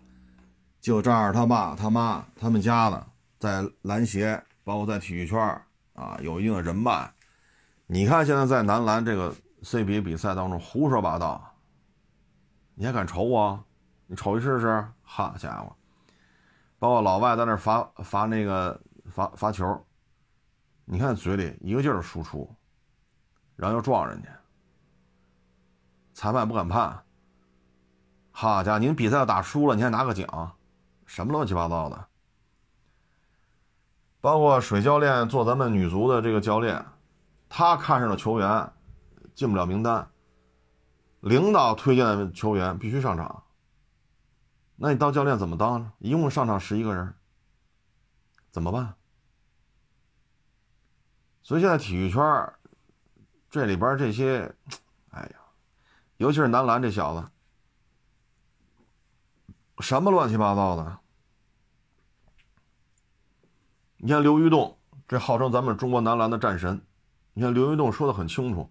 [0.80, 3.07] 就这儿他爸他妈他们家的
[3.39, 5.39] 在篮协，包括在体育圈
[5.95, 7.12] 啊，有一定的人脉。
[7.86, 11.55] 你看现在在男篮这个 CBA 比赛当中胡说八道，
[12.74, 13.64] 你还敢瞅我？
[14.07, 14.86] 你瞅一试试？
[15.03, 15.74] 哈家伙，
[16.78, 18.80] 包括老外在那罚罚那个
[19.11, 19.86] 罚罚球，
[20.84, 22.49] 你看嘴里一个劲儿输出，
[23.57, 24.28] 然后又撞人家，
[26.19, 27.05] 裁判不敢判。
[28.33, 30.57] 好家伙，您比赛打输了，你还拿个奖，
[31.07, 32.09] 什么乱七八糟的？
[34.21, 36.85] 包括水教练做咱们女足的这个教练，
[37.49, 38.73] 他看上的球员
[39.37, 40.11] 进不了名单，
[41.21, 43.45] 领导推荐的球员必须上场。
[44.75, 45.93] 那你当教练怎么当呢？
[46.01, 47.14] 一共上场十一个人，
[48.51, 48.97] 怎么办？
[51.45, 52.53] 所以现在体育圈
[53.49, 54.53] 这里边这些，
[56.19, 57.29] 尤其是男篮这小子，
[59.79, 60.99] 什么乱七八糟的。
[63.99, 66.83] 你看刘玉栋，这号称咱们中国男篮的战神。
[67.35, 68.69] 你看刘玉栋说的很清楚，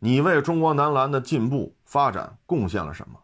[0.00, 3.20] 你为中国男篮的进步发展贡献了什么？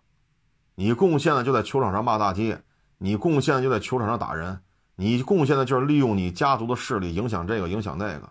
[0.77, 2.63] 你贡献的就在球场上骂大街，
[2.99, 4.63] 你贡献就在球场上打人，
[4.95, 8.31] 你贡献的就是利用你家族的势力影响这个影响那个，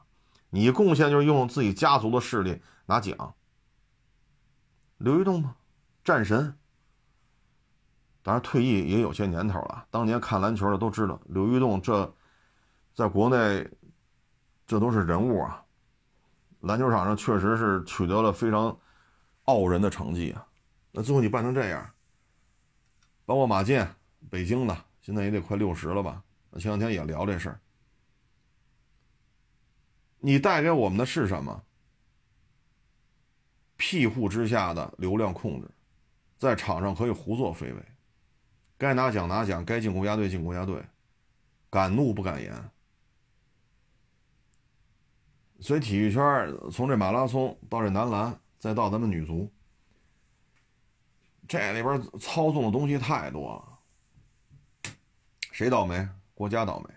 [0.50, 3.34] 你贡献就是用自己家族的势力拿奖。
[4.98, 5.56] 刘玉栋吗？
[6.04, 6.56] 战神。
[8.24, 12.14] 当然退役也有些年头了，当年看篮球的都知道刘玉栋这。
[12.94, 13.70] 在国内，
[14.66, 15.66] 这都是人物啊！
[16.62, 18.80] 篮球场上确实是取得了非常
[19.44, 20.48] 傲人的成绩啊。
[20.94, 21.94] 那最后你办成这样，
[23.26, 23.94] 包括马健，
[24.30, 26.24] 北京的，现在也得快六十了吧？
[26.58, 27.60] 前两天也聊这事儿。
[30.20, 31.62] 你带给我们的是什么？
[33.78, 35.70] 庇护之下的流量控制，
[36.38, 37.86] 在场上可以胡作非为，
[38.78, 40.84] 该拿奖拿奖，该进国家队进国家队，
[41.70, 42.72] 敢怒不敢言。
[45.60, 49.52] 所以体育圈从这马拉松到这男篮，再到咱们女足，
[51.48, 54.94] 这里边操纵的东西太多了。
[55.52, 56.08] 谁倒霉？
[56.34, 56.90] 国家倒霉。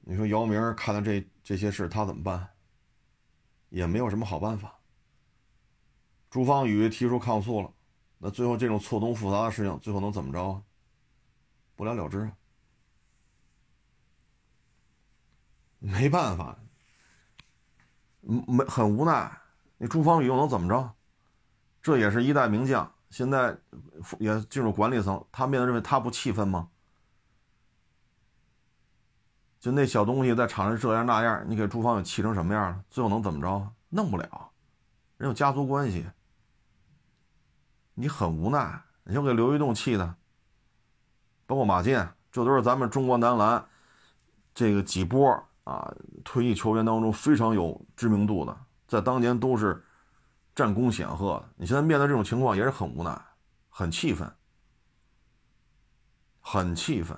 [0.00, 2.53] 你说姚明看到这这些事，他怎么办？
[3.74, 4.72] 也没有什么好办法。
[6.30, 7.72] 朱芳雨提出抗诉了，
[8.18, 10.62] 那最后这种错综复杂的事情，最后能怎么着啊？
[11.74, 12.30] 不了了之。
[15.80, 16.56] 没办法，
[18.20, 19.40] 没很无奈。
[19.76, 20.94] 那朱芳雨又能怎么着？
[21.82, 23.58] 这也是一代名将，现在
[24.20, 26.70] 也进入管理层，他面对认为他不气愤吗？
[29.64, 32.84] 就那小东西在场上这样那样，你给朱芳雨气成什么样了？
[32.90, 33.72] 最后能怎么着？
[33.88, 34.50] 弄不了，
[35.16, 36.04] 人有家族关系，
[37.94, 38.78] 你很无奈。
[39.04, 40.14] 你就给刘玉栋气的，
[41.46, 43.64] 包括马健，这都是咱们中国男篮
[44.54, 45.42] 这个几波。
[45.64, 45.90] 啊，
[46.24, 48.54] 退役球员当中非常有知名度的，
[48.86, 49.82] 在当年都是
[50.54, 51.48] 战功显赫的。
[51.56, 53.18] 你现在面对这种情况也是很无奈，
[53.70, 54.30] 很气愤，
[56.42, 57.16] 很气愤。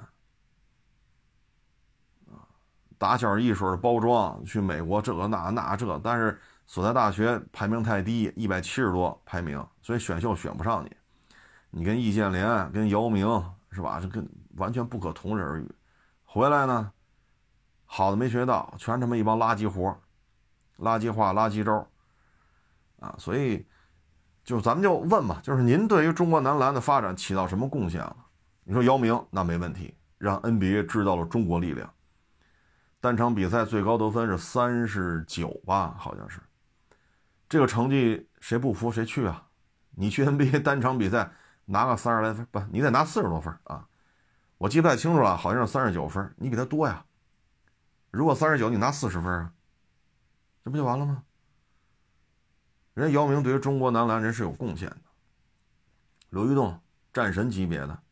[2.99, 10.91] 打小一水包装去美国这个那那这，但是所在大学排名太低，一百七十多排名，所以选秀选不上你。
[11.71, 13.27] 你跟易建联、跟姚明
[13.71, 13.99] 是吧？
[14.01, 14.27] 这跟
[14.57, 15.71] 完全不可同日而语。
[16.25, 16.91] 回来呢？
[17.85, 19.97] 好的没学到，全他妈一帮垃圾活
[20.79, 21.87] 垃圾话、垃圾招
[22.99, 23.15] 啊！
[23.17, 23.65] 所以，
[24.45, 28.17] 就咱们就问吧，就是您对于中国男篮的发展起到什么贡献了？
[28.65, 31.89] 你说姚明那没问题，让 NBA 知道了中国力量。
[33.07, 36.41] 单场比赛最高得分是三十九吧，好像是。
[37.49, 39.47] 这个成绩谁不服谁去啊？
[39.91, 41.31] 你去 NBA 单场比赛
[41.67, 43.87] 拿个三十来分，不，你得拿四十多分啊！
[44.59, 47.07] 我记不太清楚了，好像是三十九分，你比他多呀。
[48.11, 49.53] 如果三十九，你拿四十分啊，
[50.65, 51.23] 这不就完了吗？
[52.95, 55.03] 人家姚明对于中国男篮人是有贡献的，
[56.31, 56.81] 刘玉栋
[57.13, 58.03] 战神级别的，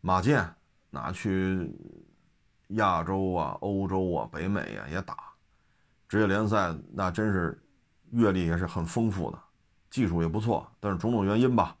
[0.00, 0.54] 马健
[0.90, 1.74] 拿去
[2.68, 5.16] 亚洲啊、欧洲啊、北美啊也打，
[6.08, 7.60] 职业联赛那真是
[8.10, 9.38] 阅历也是很丰富的，
[9.90, 11.76] 技术也不错，但是种种原因吧，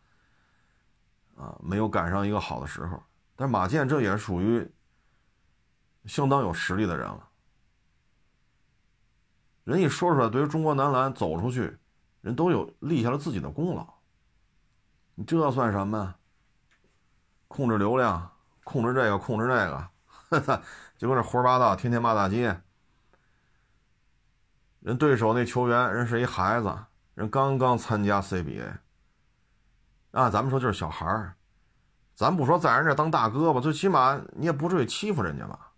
[1.36, 3.02] 啊，没有赶上一个好的时候。
[3.36, 4.70] 但是马健这也属于。
[6.06, 7.28] 相当有实力的人了，
[9.64, 11.76] 人一说出来，对于中国男篮走出去，
[12.22, 13.86] 人都有立下了自己的功劳。
[15.14, 16.14] 你这算什么？
[17.46, 18.30] 控制流量，
[18.64, 19.88] 控制这个，控制那个，
[20.30, 20.62] 哈 哈
[20.96, 22.60] 就跟这胡说八道，天天骂大街。
[24.80, 26.76] 人对手那球员，人是一孩子，
[27.14, 28.78] 人刚刚参加 CBA，
[30.12, 31.34] 啊，咱们说就是小孩儿，
[32.14, 35.72] 咱不说在人这当大哥吧，最起码你也不至于欺负人家吧。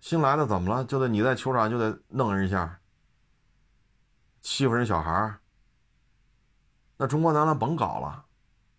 [0.00, 0.84] 新来的怎么了？
[0.84, 2.78] 就得你在球场就得弄人一下，
[4.40, 5.40] 欺负人小孩儿。
[6.96, 8.24] 那中国男篮甭搞了，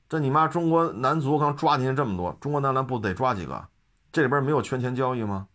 [0.09, 3.69] 这你妈中国男足刚抓进去这么多，中国男篮不得抓几个？
[4.11, 5.47] 这里边没有圈钱交易吗？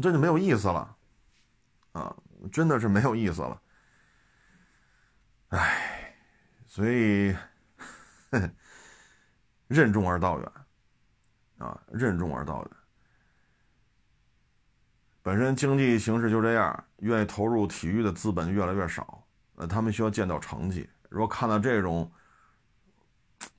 [0.00, 0.96] 这就没有意思了，
[1.92, 2.16] 啊，
[2.50, 3.60] 真的是没有意思了。
[5.48, 6.16] 唉，
[6.66, 7.36] 所以
[9.68, 10.52] 任重而道远，
[11.58, 12.70] 啊，任重而道远。
[15.22, 19.21] 本身经济形势就这样，愿意投入体育的资本越来越少，
[19.56, 20.88] 呃，他们需要见到成绩。
[21.08, 22.10] 如果看到这种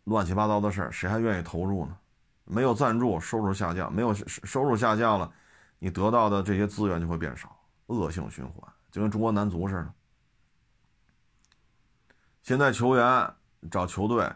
[0.05, 1.97] 乱七八糟的事，谁还愿意投入呢？
[2.45, 5.31] 没有赞助，收入下降，没有收入下降了。
[5.79, 9.93] 你得到的这些资源就会变少，恶性循环，就跟中国男足似的。
[12.41, 13.33] 现在球员
[13.71, 14.29] 找球队，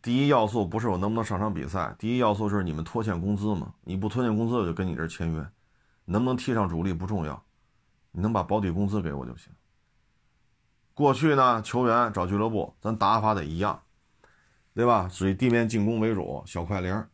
[0.00, 3.74] 第一要素不是我能不能上场比赛，第一要素是你们拖欠工资嘛？
[3.82, 5.46] 你不拖欠工资，我就跟你这签约。
[6.06, 7.42] 能不能踢上主力不重要，
[8.12, 9.52] 你能把保底工资给我就行。
[10.94, 13.82] 过去呢，球员找俱乐部，咱打法得一样，
[14.72, 15.08] 对吧？
[15.08, 17.06] 是以地面进攻为主，小快灵，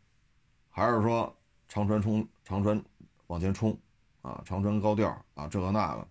[0.69, 2.83] 还是说长传冲长传？
[3.27, 3.79] 往前冲，
[4.23, 6.09] 啊，长传高调啊，这个那个，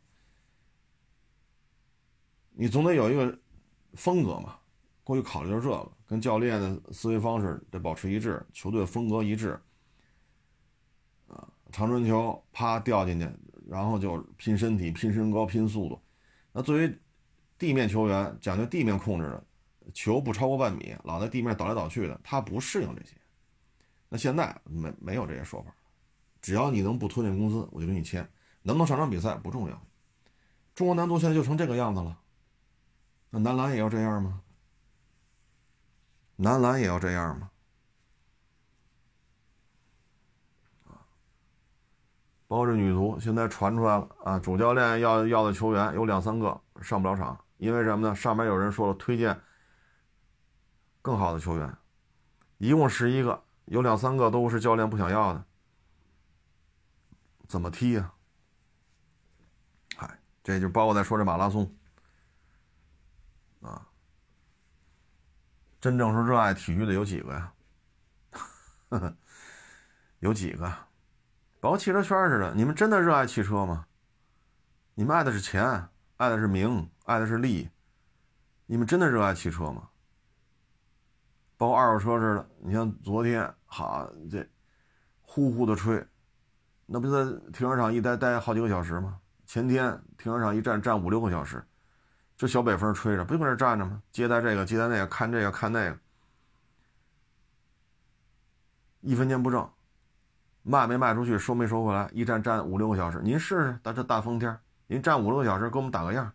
[2.52, 3.38] 你总得有一个
[3.94, 4.56] 风格嘛。
[5.04, 9.60] 过去考虑就是这个，跟教练的思维方式得保持一致，球队风格一致。
[11.28, 13.30] 啊，长传球啪掉进去，
[13.68, 16.02] 然后就拼身体、拼身高、拼速度。
[16.54, 16.98] 那作为
[17.60, 19.44] 地面球员，讲究地面控制的，
[19.94, 23.16] 球不超过半米，老在地面倒来倒去的，他不适应这些。
[24.08, 25.72] 那现在没没有这些说法。
[26.42, 28.28] 只要你能不拖欠工资，我就给你签。
[28.62, 29.82] 能不能上场比赛不重要。
[30.74, 32.18] 中国男足现在就成这个样子了，
[33.30, 34.42] 那男篮也要这样吗？
[36.38, 37.52] 男篮也要这样吗？
[40.88, 41.04] 啊
[42.48, 48.16] 包括这女足，现在传出来了啊，主教练要要的球员有两三个上不了场，因为什么呢？
[48.16, 49.40] 上面有人说了，推荐
[51.02, 51.78] 更好的球员，
[52.58, 55.46] 一共十一个，有两三个都是教练不想要的。
[57.48, 58.14] 怎么踢呀？
[59.98, 61.76] 嗨，这就包括在说这马拉松
[63.62, 63.86] 啊。
[65.82, 67.54] 真正是热爱体育的有几个呀？
[70.20, 70.74] 有几个？
[71.60, 73.86] 包括汽车圈似的，你们真的热爱汽车吗？
[74.94, 77.68] 你们爱的是钱，爱的是名，爱的是利益，
[78.68, 79.90] 你们真的热爱汽车吗？
[81.58, 84.48] 包括二手车似的，你像昨天，哈，这
[85.24, 86.06] 呼呼的吹。
[86.86, 89.20] 那不在停车场一待待好几个小时吗？
[89.48, 91.66] 前天停车场一站站五六个小时，
[92.38, 94.04] 这小北风吹着，不就搁这站着吗？
[94.12, 95.98] 接待这个，接待那个，看这个，看那个，
[99.02, 99.68] 一分钱不挣，
[100.62, 103.20] 卖没卖出去，收没收回来，一站站五六个小时。
[103.24, 104.56] 您试试，咱这大风天，
[104.86, 106.32] 您站五六个小时，给我们打个样。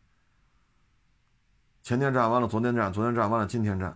[1.84, 3.94] 前天站完了，昨天站，昨天站完了，今天站。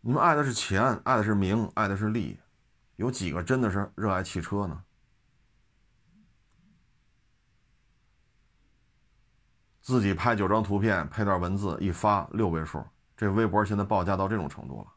[0.00, 2.40] 你们爱的是钱，爱的是名，爱的是利。
[2.96, 4.82] 有几个真的是热爱汽车呢？
[9.82, 12.82] 自己拍九张图片，配段文字一发六位数，
[13.14, 14.90] 这微博现在报价到这种程度了，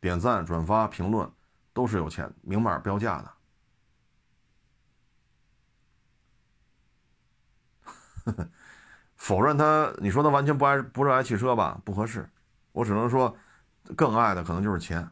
[0.00, 1.30] 点赞、转发、评论
[1.72, 3.35] 都是有钱，明码标价的。
[9.16, 11.80] 否认他，你说他完全不爱不热爱汽车吧？
[11.84, 12.28] 不合适。
[12.72, 13.34] 我只能说，
[13.96, 15.08] 更爱的可能就是钱，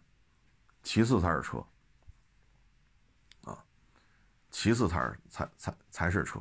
[0.82, 1.58] 其次才是车。
[3.44, 3.64] 啊
[4.50, 6.38] 其次才是才才才是车，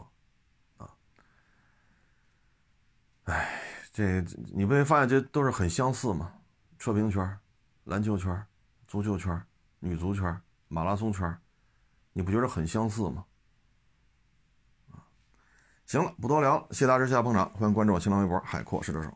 [0.78, 0.88] 啊，
[3.24, 3.60] 哎，
[3.92, 4.22] 这
[4.54, 6.32] 你不会发现这都是很相似吗？
[6.78, 7.40] 车评圈、
[7.86, 8.46] 篮球圈、
[8.88, 9.42] 足球圈、
[9.80, 11.36] 女足圈、马拉松圈，
[12.12, 13.26] 你不觉得很相似吗？
[15.94, 19.12] 行了，不多聊了，谢大师，谢谢捧场，欢迎关注我新浪微博海阔试车手。